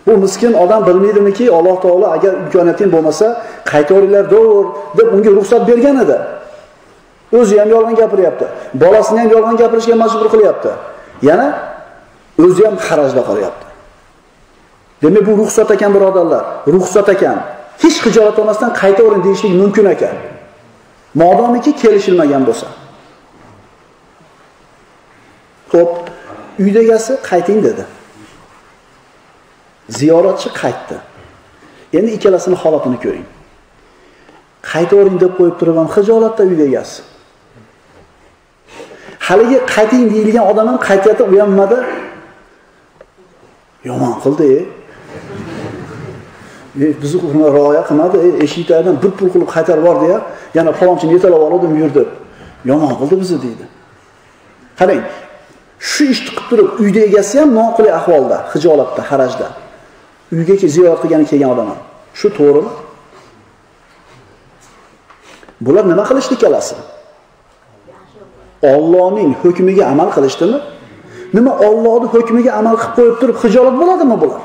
Bu 0.06 0.14
miskin 0.24 0.54
odam 0.64 0.82
bilmaydimiki 0.88 1.46
alloh 1.58 1.76
taolo 1.86 2.08
agar 2.16 2.34
imkoniyating 2.44 2.90
bo'lmasa 2.96 3.28
qaytaveringlar 3.72 4.26
do'r 4.34 4.66
deb 4.98 5.08
unga 5.16 5.32
ruxsat 5.40 5.62
bergan 5.70 5.98
edi. 6.04 6.18
O'zi 7.34 7.60
ham 7.60 7.70
yolg'on 7.70 7.96
gapiryapti. 7.96 8.46
Bolasini 8.74 9.20
ham 9.20 9.30
yolg'on 9.36 9.58
gapirishga 9.58 9.96
majbur 9.96 10.28
qilyapti. 10.34 10.72
Yana 11.22 11.48
o'zi 12.46 12.66
ham 12.66 12.76
xarajda 12.88 13.22
qolyapti. 13.30 13.66
Demak 15.04 15.26
bu 15.28 15.38
ruxsat 15.42 15.72
ekan 15.72 15.94
birodarlar. 15.96 16.44
Ruxsat 16.68 17.10
ekan. 17.10 17.38
Hech 17.84 17.98
xijolat 18.06 18.40
olmasdan 18.40 18.72
o'rin 19.08 19.24
deyishlik 19.24 19.54
mumkin 19.62 19.86
ekan. 19.86 20.16
Modomiki 21.22 21.72
kelishilmagan 21.82 22.44
bo'lsa. 22.50 22.68
Xo'p, 25.72 25.92
uydagasi 26.64 27.14
qayting 27.30 27.60
dedi. 27.68 27.84
Ziyoratchi 30.00 30.50
qaytdi. 30.62 30.98
Endi 31.98 32.12
ikkalasini 32.18 32.56
holatini 32.64 32.98
ko'ring. 33.06 33.28
Qaytavering 34.72 35.18
deb 35.24 35.32
qo'yib 35.40 35.56
turib 35.60 35.78
ham 35.80 35.88
uydagasi. 36.54 37.02
Haligi 39.28 39.58
qayting 39.76 40.04
deyilgan 40.14 40.46
odam 40.52 40.68
ham 40.72 40.80
qaytyapti 40.88 41.24
u 41.24 41.26
ham 41.42 41.50
nimada 41.54 41.78
yomon 43.90 44.14
qildi 44.24 44.46
e, 44.54 44.56
e 46.84 46.86
bizni 47.02 47.20
rioya 47.58 47.82
qilmadi 47.90 48.18
e, 48.28 48.30
eshiklardan 48.46 48.96
bir 49.04 49.12
pul 49.18 49.28
qilib 49.34 49.50
qaytarib 49.56 49.84
yubordi 49.84 50.06
ya. 50.14 50.20
Yana 50.58 50.72
falonchini 50.80 51.14
yetalab 51.14 51.42
oldim 51.42 51.74
yurdi. 51.82 52.04
Yomon 52.70 52.94
qildi 53.00 53.16
bizni 53.22 53.38
deydi. 53.46 53.66
Qarang 54.80 55.04
shu 55.92 56.04
ishni 56.14 56.30
qilib 56.30 56.46
turib 56.50 56.70
uyni 56.84 57.00
egasi 57.10 57.36
ham 57.42 57.50
noqulay 57.60 57.94
ahvolda 58.00 58.38
hijolatda 58.54 59.02
harajda 59.10 59.48
uyga 60.36 60.54
ziyorat 60.76 61.00
qilgani 61.04 61.26
kelgan 61.32 61.50
odam 61.56 61.68
ham. 61.72 61.80
Shu 62.20 62.28
to'g'rimi? 62.38 62.72
Bular 65.66 65.84
nima 65.92 66.04
qilishdi 66.10 66.34
ikkalasi? 66.38 66.76
Allohning 68.74 69.32
hukmiga 69.42 69.84
amal 69.94 70.10
qilishdimi? 70.16 70.60
Nima 71.38 71.52
Allohning 71.68 72.10
hukmiga 72.16 72.52
amal 72.60 72.76
qilib 72.82 72.96
qo'yib 72.98 73.16
turib 73.22 73.38
hijolat 73.44 73.76
bo'ladimi 73.82 74.16
bular? 74.24 74.42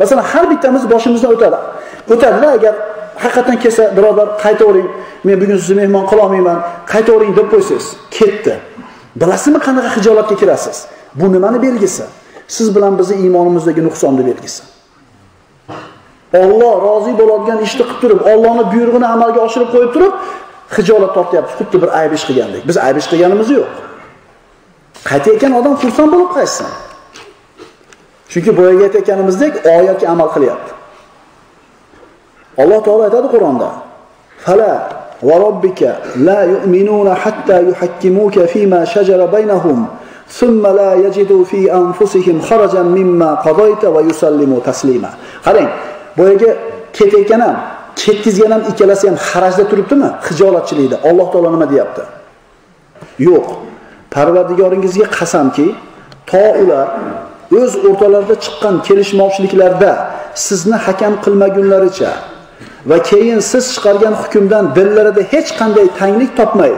Masalan 0.00 0.24
har 0.32 0.44
bittamiz 0.52 0.82
boshimizdan 0.92 1.30
o'tadi. 1.36 1.58
O'tadida 2.12 2.48
agar 2.56 2.74
haqiqatan 3.24 3.56
kelsa 3.62 3.82
birodar 3.96 4.28
qaytavering 4.44 4.88
men 5.26 5.36
bugun 5.40 5.58
sizni 5.62 5.76
mehmon 5.82 6.04
qila 6.10 6.22
olmayman, 6.26 6.58
qaytavering 6.92 7.32
deb 7.38 7.46
qo'ysiz, 7.52 7.84
ketdi. 8.16 8.54
Bilasizmi 9.20 9.58
qanaqa 9.66 9.90
hijolatga 9.96 10.36
kirasiz? 10.42 10.76
Bu 11.20 11.26
nimani 11.34 11.58
belgisi? 11.66 12.04
Siz 12.48 12.76
bilan 12.76 12.98
bizni 12.98 13.16
iymonimizdagi 13.24 13.80
nuqsonni 13.88 14.22
belgisi. 14.26 14.62
Alloh 16.34 16.74
rozi 16.86 17.12
bo'ladigan 17.20 17.58
ishni 17.66 17.84
qilib 17.88 18.00
turib, 18.02 18.20
Allohning 18.32 18.68
buyrug'ini 18.72 19.06
amalga 19.14 19.40
oshirib 19.46 19.70
qo'yib 19.74 19.90
turib, 19.94 20.12
hijolat 20.75 21.13
tortyapti, 21.17 21.51
xuddi 21.59 21.77
bir 21.83 21.89
ayb 21.99 22.13
ish 22.17 22.25
qilgandek. 22.29 22.63
Biz 22.69 22.77
ayb 22.85 22.97
ish 23.01 23.07
qilganimiz 23.11 23.49
yo'q. 23.57 23.69
Qaytayotgan 25.09 25.53
odam 25.59 25.75
xursand 25.81 26.09
bo'lib 26.13 26.31
qaytsin. 26.37 26.69
Chunki 28.31 28.51
boyaga 28.57 28.83
aytayotganimizdek 28.87 29.53
oyatga 29.77 30.05
amal 30.13 30.29
qilyapti. 30.35 30.71
Alloh 32.61 32.79
taolo 32.85 33.03
aytadi 33.09 33.27
Qur'onda: 33.35 33.69
"Fala 34.45 34.73
va 35.27 35.35
robbika 35.45 35.89
la 36.27 36.39
yu'minuna 36.53 37.13
hatta 37.23 37.55
yuhakkimuka 37.69 38.47
fima 38.53 38.85
shajara 38.93 39.25
baynahum." 39.35 39.79
ثم 40.31 40.67
لا 40.67 40.93
يجدوا 40.93 41.43
في 41.43 41.73
أنفسهم 41.73 42.41
خرجا 42.41 42.83
مما 42.83 43.35
قضيت 43.35 43.83
ويسلموا 43.85 44.59
تسليما 44.63 45.11
qarang 45.43 45.67
boyagi 46.15 46.47
ketayotgan 46.95 47.41
ham 47.43 47.57
ketkizgan 48.02 48.50
ham 48.54 48.62
ikkalasi 48.70 49.04
ham 49.08 49.16
harajda 49.28 49.64
turibdimi? 49.70 50.08
Hijolatchilikda 50.28 50.96
alloh 51.08 51.26
taolo 51.32 51.48
nima 51.54 51.66
deyapti? 51.72 52.02
Yo'q. 53.28 53.46
Parvardigoringizga 54.14 55.06
qasamki 55.18 55.66
to 56.30 56.42
ular 56.62 56.86
o'z 57.60 57.72
o'rtalarida 57.88 58.36
chiqqan 58.44 58.74
kelishmovchiliklarda 58.86 59.92
sizni 60.46 60.76
hakam 60.86 61.12
qilmagunlaricha 61.24 62.10
va 62.90 62.98
keyin 63.10 63.40
siz 63.50 63.64
chiqargan 63.74 64.14
hukmdan 64.22 64.64
dillarida 64.76 65.22
hech 65.32 65.48
qanday 65.60 65.86
tanglik 66.00 66.32
topmay 66.40 66.72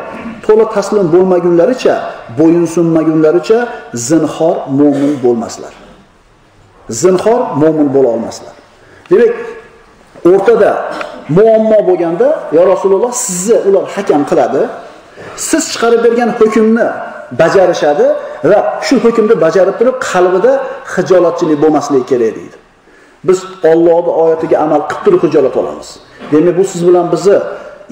to'la 0.47 0.67
taslim 0.77 1.07
bo'lmagunlaricha 1.15 1.95
bo'yinsunmagunlaricha 2.39 3.59
zinhor 4.09 4.57
mo'min 4.81 5.13
bo'lmaslar. 5.25 5.73
Zinhor 7.03 7.41
mo'min 7.63 7.89
bo'la 7.95 8.09
olmaslar. 8.15 8.55
Demak 9.11 9.35
o'rtada 10.31 10.71
muammo 11.37 11.79
bo'lganda 11.89 12.29
yo 12.57 12.63
rasululloh 12.73 13.13
sizni 13.13 13.57
ular 13.69 13.85
hakam 13.95 14.23
qiladi. 14.31 14.63
Siz 15.49 15.63
chiqarib 15.73 16.01
bergan 16.07 16.31
hukmni 16.41 16.87
bajarishadi 17.43 18.07
va 18.51 18.59
shu 18.87 18.95
hukmni 19.05 19.35
bajarib 19.45 19.75
turib 19.81 19.97
qalbida 20.11 20.53
hijolatchilik 20.95 21.59
bo'lmasligi 21.65 22.07
kerak 22.13 22.33
deydi. 22.39 22.57
Biz 23.29 23.39
Allohning 23.73 24.15
oyatiga 24.23 24.57
amal 24.65 24.81
qilib 24.91 25.03
turib 25.05 25.21
hijolat 25.27 25.55
olamiz. 25.61 25.89
Demak 26.33 26.55
bu 26.59 26.65
siz 26.73 26.81
bilan 26.89 27.07
bizni 27.15 27.37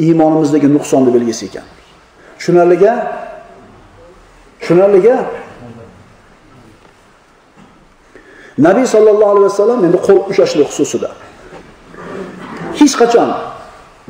iymonimizdagi 0.05 0.69
nuqsonni 0.77 1.11
belgisi 1.17 1.43
ekan. 1.49 1.67
Tushunarliga 2.39 2.93
tushunarliga 4.61 5.17
nabiy 8.67 8.87
sollallohu 8.95 9.31
alayhi 9.35 9.49
vasallam 9.51 9.81
endi 9.87 9.99
qo'l 10.07 10.19
ushlashlik 10.31 10.69
xususida 10.73 11.11
hech 12.79 12.95
qachon. 13.01 13.31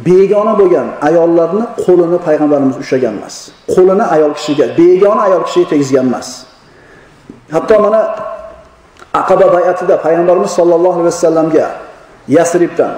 Begona 0.07 0.52
bo'lgan 0.61 0.88
ayollarni 1.09 1.64
qo'lini 1.85 2.18
payg'ambarimiz 2.26 2.76
ushlagan 2.83 3.14
emas. 3.18 3.35
Qo'lini 3.74 4.05
ayol 4.14 4.33
kishiga 4.38 4.66
begona 4.81 5.20
ayol 5.29 5.42
kishiga 5.48 5.66
tegizgan 5.72 6.07
emas. 6.11 6.29
Hatto 7.55 7.76
mana 7.85 8.00
aqaba 9.20 9.46
bayatida 9.57 9.94
payg'ambarimiz 10.05 10.50
sollallohu 10.59 10.96
alayhi 11.00 11.12
vasallamga 11.12 11.66
yasribdan 12.37 12.92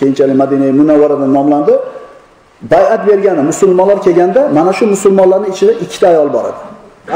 keyinchalik 0.00 0.36
madina 0.42 0.66
munavvaradan 0.80 1.30
nomlandi. 1.38 1.74
Bay'at 2.72 3.02
bergani 3.08 3.42
musulmonlar 3.50 3.98
kelganda 4.06 4.42
mana 4.58 4.72
shu 4.78 4.84
musulmonlarning 4.94 5.52
ichida 5.54 5.72
ikkita 5.84 6.06
ayol 6.12 6.28
bor 6.34 6.44
edi. 6.50 6.62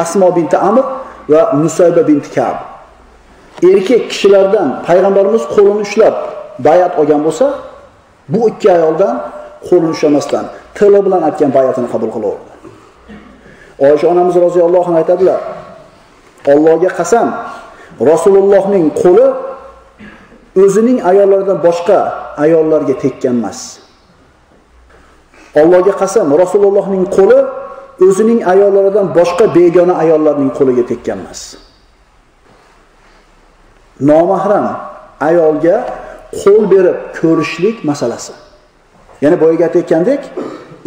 Asmo 0.02 0.28
binti 0.36 0.56
amr 0.68 0.84
va 1.32 1.42
musayba 1.62 2.02
binti 2.08 2.30
kab. 2.36 2.56
Erkak 3.70 4.02
kishilardan 4.10 4.68
payg'ambarimiz 4.86 5.42
qo'lini 5.54 5.80
ushlab 5.86 6.14
bay'at 6.66 6.92
olgan 7.00 7.20
bo'lsa 7.26 7.46
bu 8.28 8.48
ikki 8.50 8.68
ayoldan 8.76 9.14
qo'lini 9.68 9.90
ushlamasdan 9.96 10.44
tili 10.78 11.00
bilan 11.06 11.22
aytgan 11.28 11.50
bay'atini 11.56 11.88
qabul 11.94 12.10
qilaverdi 12.16 12.52
oysha 13.88 14.06
onamiz 14.12 14.34
roziyallohu 14.46 14.86
anhu 14.90 14.98
aytadilar 15.02 15.40
Allohga 16.52 16.90
qasam 17.00 17.28
rasulullohning 18.10 18.86
qo'li 19.02 19.26
o'zining 20.64 20.98
ayollaridan 21.10 21.58
boshqa 21.66 21.98
ayollarga 22.44 22.94
tekkan 23.04 23.34
emas 23.40 23.84
Allohga 25.54 25.94
qasam, 25.94 26.34
Rasulullohning 26.34 27.06
qo'li 27.14 27.38
o'zining 28.02 28.42
ayollaridan 28.42 29.14
boshqa 29.14 29.46
begona 29.54 29.94
ayollarning 30.02 30.50
qo'liga 30.58 30.82
tekkan 30.90 31.22
emas. 31.22 31.54
Nomahram 34.02 34.66
ayolga 35.22 35.76
qo'l 36.42 36.64
berib 36.74 36.96
ko'rishlik 37.20 37.76
masalasi. 37.90 38.32
yana 39.22 39.36
boyaga 39.42 39.64
aytgandek, 39.80 40.22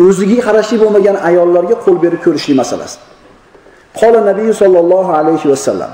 o'ziga 0.06 0.40
qarashli 0.48 0.78
bo'lmagan 0.84 1.16
ayollarga 1.30 1.76
qo'l 1.86 1.98
berib 2.04 2.20
ko'rishlik 2.26 2.58
masalasi. 2.64 2.98
Qola 4.00 4.20
Nabiy 4.30 4.50
sallallohu 4.62 5.12
alayhi 5.20 5.48
vasallam 5.54 5.92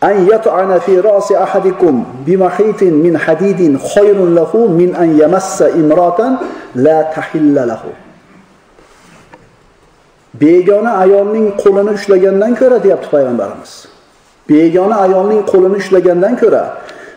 an 0.00 0.26
yat'ana 0.26 0.80
fi 0.80 1.00
ra'si 1.08 1.36
ahadikum 1.36 2.04
bimahitin 2.26 2.94
min 3.04 3.14
hadidin 3.14 3.78
khayrun 3.78 4.34
lahu 4.34 4.68
min 4.68 4.94
an 4.94 5.16
yamassa 5.16 5.70
imratan 5.70 6.38
la 6.76 6.98
tahilla 7.14 7.62
lahu 7.72 7.90
begona 10.34 10.90
ayolning 11.04 11.46
qo'lini 11.62 11.90
ushlagandan 11.98 12.52
ko'ra 12.60 12.76
deyapti 12.84 13.08
payg'ambarimiz 13.14 13.72
begona 14.48 14.96
ayolning 15.06 15.40
qo'lini 15.52 15.76
ushlagandan 15.82 16.34
ko'ra 16.42 16.64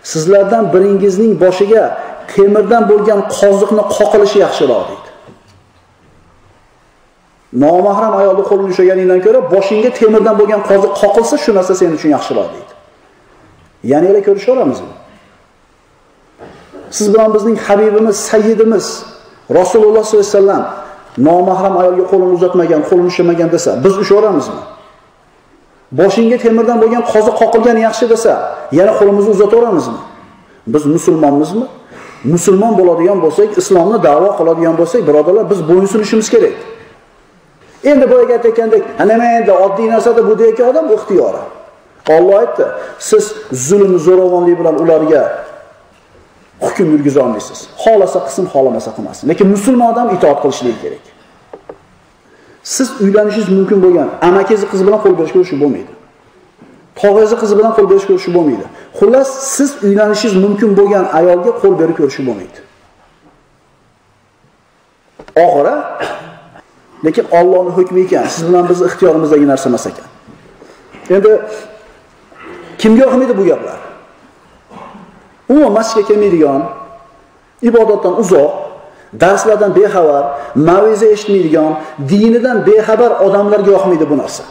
sizlardan 0.04 0.64
biringizning 0.74 1.34
boshiga 1.44 1.84
temirdan 2.34 2.84
bo'lgan 2.92 3.20
qoziqni 3.40 3.84
qoqilishi 3.98 4.38
yaxshiroq 4.46 4.84
deydi 4.90 5.10
nomahram 7.64 8.14
ayolni 8.22 8.44
qo'lini 8.50 8.70
ushlaganingdan 8.74 9.20
ko'ra 9.26 9.40
boshingga 9.56 9.90
temirdan 10.00 10.36
bo'lgan 10.40 10.62
qoziq 10.70 10.92
qoqilsa 11.02 11.36
shu 11.44 11.52
narsa 11.58 11.74
sen 11.82 11.90
uchun 11.98 12.12
yaxshiroq 12.18 12.48
deydi 12.56 12.74
Yana 13.84 14.06
yana 14.06 14.22
ko'rishaveramizmi? 14.28 14.94
siz 16.92 17.14
bilan 17.14 17.34
bizning 17.34 17.58
habibimiz, 17.58 18.16
sayyidimiz 18.16 19.04
Rasululloh 19.50 20.04
sollallohu 20.04 20.28
alayhi 20.28 20.38
vasallam 20.38 20.64
nomahram 21.18 21.78
ayolga 21.78 22.06
qo'lini 22.12 22.34
uzatmagan, 22.38 22.82
qo'lini 22.90 23.08
ushlamagan 23.12 23.50
desa, 23.52 23.84
biz 23.84 23.98
ushaveramizmi? 23.98 24.62
Boshingga 25.92 26.38
temirdan 26.38 26.78
bo'lgan 26.82 27.04
qoziq 27.14 27.36
qoqilgani 27.42 27.82
yaxshi 27.88 28.06
desa, 28.14 28.34
yana 28.80 28.94
qo'limizni 29.00 29.32
uzataveramizmi? 29.36 30.00
Biz 30.74 30.84
musulmonmizmi? 30.96 31.66
Musulmon 32.34 32.74
bo'ladigan 32.80 33.18
bo'lsak, 33.26 33.58
islomni 33.62 33.98
da'vo 34.08 34.30
qiladigan 34.40 34.76
bo'lsak, 34.80 35.02
birodarlar, 35.08 35.46
biz 35.52 35.60
bo'ysunishimiz 35.70 36.28
kerak. 36.34 36.56
Endi 37.92 38.06
boyaga 38.12 38.34
aytayotgandek 38.38 38.84
nima 39.10 39.28
endi 39.40 39.52
oddiy 39.66 39.88
narsada 39.94 40.22
bu 40.30 40.34
deyotgan 40.40 40.68
odam 40.72 40.86
ixtiyori. 40.96 41.42
Alloh 42.16 42.36
aytdi, 42.42 42.66
siz 43.10 43.24
zulm, 43.68 43.94
zo'ravonlik 44.06 44.60
bilan 44.60 44.76
ularga 44.84 45.22
hukm 46.66 46.88
yurgiza 46.94 47.20
olmaysiz. 47.26 47.60
xohlasa 47.84 48.20
qism, 48.28 48.46
xohlamasa 48.54 48.92
qilmasin. 48.96 49.24
Lekin 49.30 49.48
musulmon 49.56 49.88
odam 49.94 50.08
itoat 50.16 50.40
qilishligi 50.44 50.80
kerak. 50.84 51.04
Siz 52.76 52.88
uylanishingiz 53.04 53.50
mumkin 53.58 53.78
bo'lgan 53.86 54.10
amakingiz 54.28 54.64
qizi 54.72 54.84
bilan 54.88 55.00
qo'l 55.04 55.16
berishga 55.20 55.40
urushib 55.42 55.60
bo'lmaydi. 55.64 55.92
Tog'angiz 57.00 57.34
qizi 57.42 57.54
bilan 57.60 57.72
qo'l 57.78 57.88
berishga 57.92 58.12
urushib 58.16 58.34
bo'lmaydi. 58.38 58.66
Xullas, 59.00 59.30
siz 59.56 59.70
uylanishingiz 59.88 60.36
mumkin 60.46 60.70
bo'lgan 60.80 61.06
ayolga 61.20 61.52
qo'l 61.62 61.74
berib 61.82 61.96
ko'rishib 62.00 62.26
bo'lmaydi. 62.30 62.60
Oxiri 65.46 65.76
lekin 67.06 67.26
Allohning 67.40 67.74
hukmi 67.80 68.02
ekan, 68.06 68.26
siz 68.36 68.44
bilan 68.48 68.64
bizning 68.70 68.90
ixtiyorimizdagi 68.92 69.46
narsa 69.52 69.66
emas 69.72 69.86
ekan. 69.92 70.08
Endi 71.16 71.32
kimga 72.82 73.02
yoqmaydi 73.06 73.34
bu 73.40 73.46
gaplar? 73.52 73.80
umuman 75.50 75.72
masjidga 75.74 76.08
kelmaydigan, 76.08 76.62
ibodatdan 77.62 78.22
uzoq, 78.22 78.52
darslardan 79.14 79.76
bexabar, 79.76 80.24
maviza 80.56 81.06
eshitmaydigan, 81.06 81.72
dinidan 82.10 82.58
bexabar 82.68 83.12
odamlarga 83.26 83.72
yoqmaydi 83.72 84.10
bu 84.10 84.18
narsa. 84.18 84.44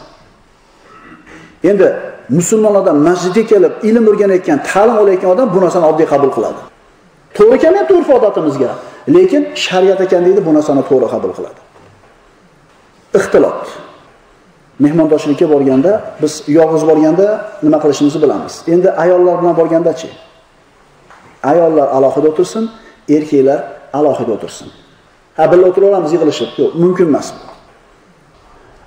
Endi 1.63 1.87
musulmon 2.29 2.75
odam 2.81 2.97
masjidga 3.07 3.43
kelib 3.51 3.73
ilm 3.89 4.05
o'rganayotgan, 4.11 4.59
ta'lim 4.69 4.97
olayotgan 5.03 5.29
odam 5.35 5.47
bu 5.55 5.59
narsani 5.65 5.85
oddiy 5.91 6.07
qabul 6.13 6.31
qiladi. 6.35 6.61
To'g'ri 7.37 7.57
kelmayapti 7.63 7.93
urf 7.99 8.09
odatimizga, 8.17 8.71
lekin 9.15 9.41
shariat 9.65 9.99
ekan 10.05 10.21
deydi, 10.27 10.41
bu 10.47 10.51
narsani 10.57 10.81
to'g'ri 10.89 11.07
qabul 11.13 11.31
qiladi. 11.37 11.59
Ixtilot. 13.19 13.61
Mehmondoshlikka 14.85 15.45
borganda, 15.53 15.91
biz 16.21 16.33
yolg'iz 16.57 16.83
borganda 16.89 17.27
nima 17.65 17.77
qilishimizni 17.83 18.19
bilamiz. 18.23 18.53
Endi 18.73 18.87
ayollar 19.03 19.35
bilan 19.41 19.55
borgandachi? 19.61 20.09
ayollar 21.43 21.87
alohida 21.87 22.27
o'tirsin, 22.27 22.69
erkaklar 23.09 23.59
alohida 23.93 24.31
o'tirsin. 24.37 24.67
Ha, 25.37 25.43
birga 25.51 25.65
o'tiraveramiz 25.71 26.11
yig'ilishib. 26.15 26.49
Yo'q, 26.61 26.71
mumkin 26.83 27.07
emas. 27.11 27.27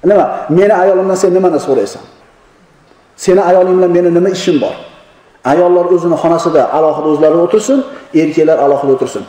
Nima? 0.05 0.27
Meni 0.51 0.75
ayolimdan 0.75 1.15
sen 1.23 1.35
nimani 1.35 1.61
so'raysan? 1.61 2.03
Seni 3.17 3.41
ayoling 3.41 3.77
bilan 3.79 3.91
meni 3.97 4.11
nima 4.15 4.31
ishim 4.37 4.61
bor? 4.61 4.75
Ayollar 5.45 5.85
o'zini 5.95 6.17
xonasida 6.23 6.63
alohida 6.77 7.09
o'zlari 7.13 7.37
o'tirsin, 7.47 7.79
erkaklar 8.23 8.59
alohida 8.65 8.93
o'tirsin. 8.97 9.23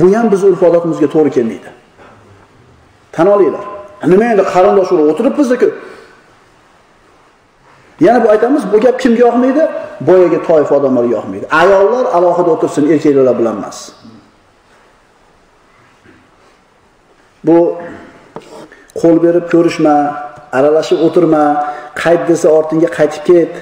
Bu 0.00 0.06
ham 0.16 0.26
biz 0.32 0.44
urf 0.44 0.62
odatimizga 0.68 1.08
to'g'ri 1.14 1.30
kelmaydi. 1.36 1.70
Tan 3.14 3.26
olinglar. 3.34 3.64
Nima 4.12 4.24
endi 4.32 4.42
qarindosh 4.52 4.90
urug' 4.94 5.10
o'tiribmiz-ku. 5.12 5.68
Yana 8.06 8.18
bu 8.24 8.28
aytamiz, 8.34 8.62
bu 8.72 8.80
gap 8.84 8.96
kimga 9.02 9.20
yoqmaydi? 9.26 9.62
Boyaga 10.08 10.38
toifa 10.48 10.72
odamlarga 10.78 11.12
yoqmaydi. 11.16 11.46
Ayollar 11.60 12.04
alohida 12.16 12.50
o'tirsin, 12.54 12.82
erkaklar 12.94 13.34
bilan 13.40 13.54
emas. 13.60 13.78
Bu 17.46 17.58
qo'l 19.00 19.16
berib 19.24 19.46
ko'rishma, 19.52 19.96
aralashib 20.58 20.98
o'tirma, 21.06 21.44
qayt 22.02 22.22
desa 22.30 22.48
ortingga 22.58 22.88
qaytib 22.98 23.22
ket 23.28 23.52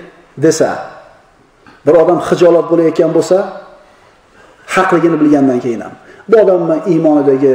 desa, 0.45 0.71
bir 1.87 1.95
odam 2.03 2.19
hijolat 2.29 2.67
bo'layotgan 2.73 3.11
bo'lsa, 3.17 3.37
haqligini 4.77 5.17
bilgandan 5.23 5.59
keyin 5.65 5.83
ham 5.87 5.95
bu 6.31 6.37
odamning 6.43 6.83
iymonidagi 6.93 7.55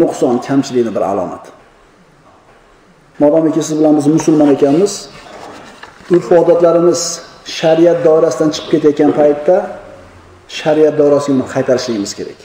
nuqson, 0.00 0.34
kamchilikni 0.46 0.94
bir 0.96 1.00
alomati. 1.00 1.50
Modomiki 3.18 3.62
siz 3.62 3.78
bilan 3.78 3.96
biz 3.96 4.06
musulmon 4.06 4.48
ekanmiz, 4.56 4.92
urf 6.14 6.32
odatlarimiz 6.32 7.00
shariat 7.58 7.98
doirasidan 8.04 8.50
chiqib 8.54 8.70
ketayotgan 8.72 9.12
paytda 9.20 9.56
shariat 10.60 10.94
doirasiga 11.00 11.34
uni 11.38 11.46
qaytarishligimiz 11.54 12.12
kerak. 12.18 12.40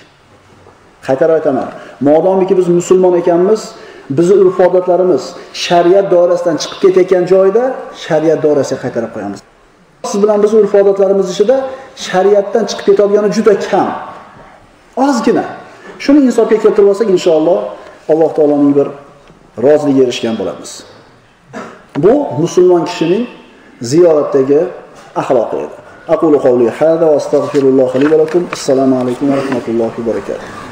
Qaytarib 1.07 1.33
aytaman. 1.39 1.69
Modomiki 2.01 2.57
biz 2.57 2.67
musulmon 2.67 3.13
ekanmiz, 3.21 3.61
bizni 4.09 4.35
urf 4.43 4.59
odatlarimiz 4.59 5.23
shariat 5.53 6.11
doirasidan 6.11 6.57
chiqib 6.61 6.79
ketayotgan 6.83 7.23
joyda 7.33 7.63
shariat 8.05 8.39
doirasiga 8.43 8.79
qaytarib 8.85 9.11
qo'yamiz. 9.15 9.39
Siz 10.11 10.23
bilan 10.23 10.43
biz 10.43 10.53
urf 10.53 10.75
odatlarimiz 10.81 11.27
ichida 11.33 11.55
shariatdan 12.07 12.63
chiqib 12.69 12.85
ketadigani 12.89 13.29
juda 13.37 13.53
kam. 13.71 13.89
Ozgina. 15.05 15.45
Shuni 16.03 16.19
insofga 16.29 16.57
keltirib 16.63 16.89
olsak, 16.93 17.07
inshaalloh 17.15 17.59
Alloh 18.09 18.33
taoloning 18.37 18.75
bir 18.77 18.87
roziligiga 19.65 20.03
erishgan 20.05 20.35
bo'lamiz. 20.39 20.71
Bu 21.97 22.13
musulmon 22.41 22.85
kishining 22.89 23.23
ziyoratdagi 23.81 24.59
axloqi 25.21 25.57
edi. 25.65 25.77
Aqulu 26.15 26.37
qawli 26.45 26.69
hada 26.79 27.05
va 27.11 27.15
astagfirulloh 27.21 27.89
li. 28.01 28.07
Assalomu 28.57 28.95
alaykum 29.01 29.25
va 29.31 29.35
rahmatullohi 29.41 29.99
va 30.01 30.07
barakatuh. 30.11 30.64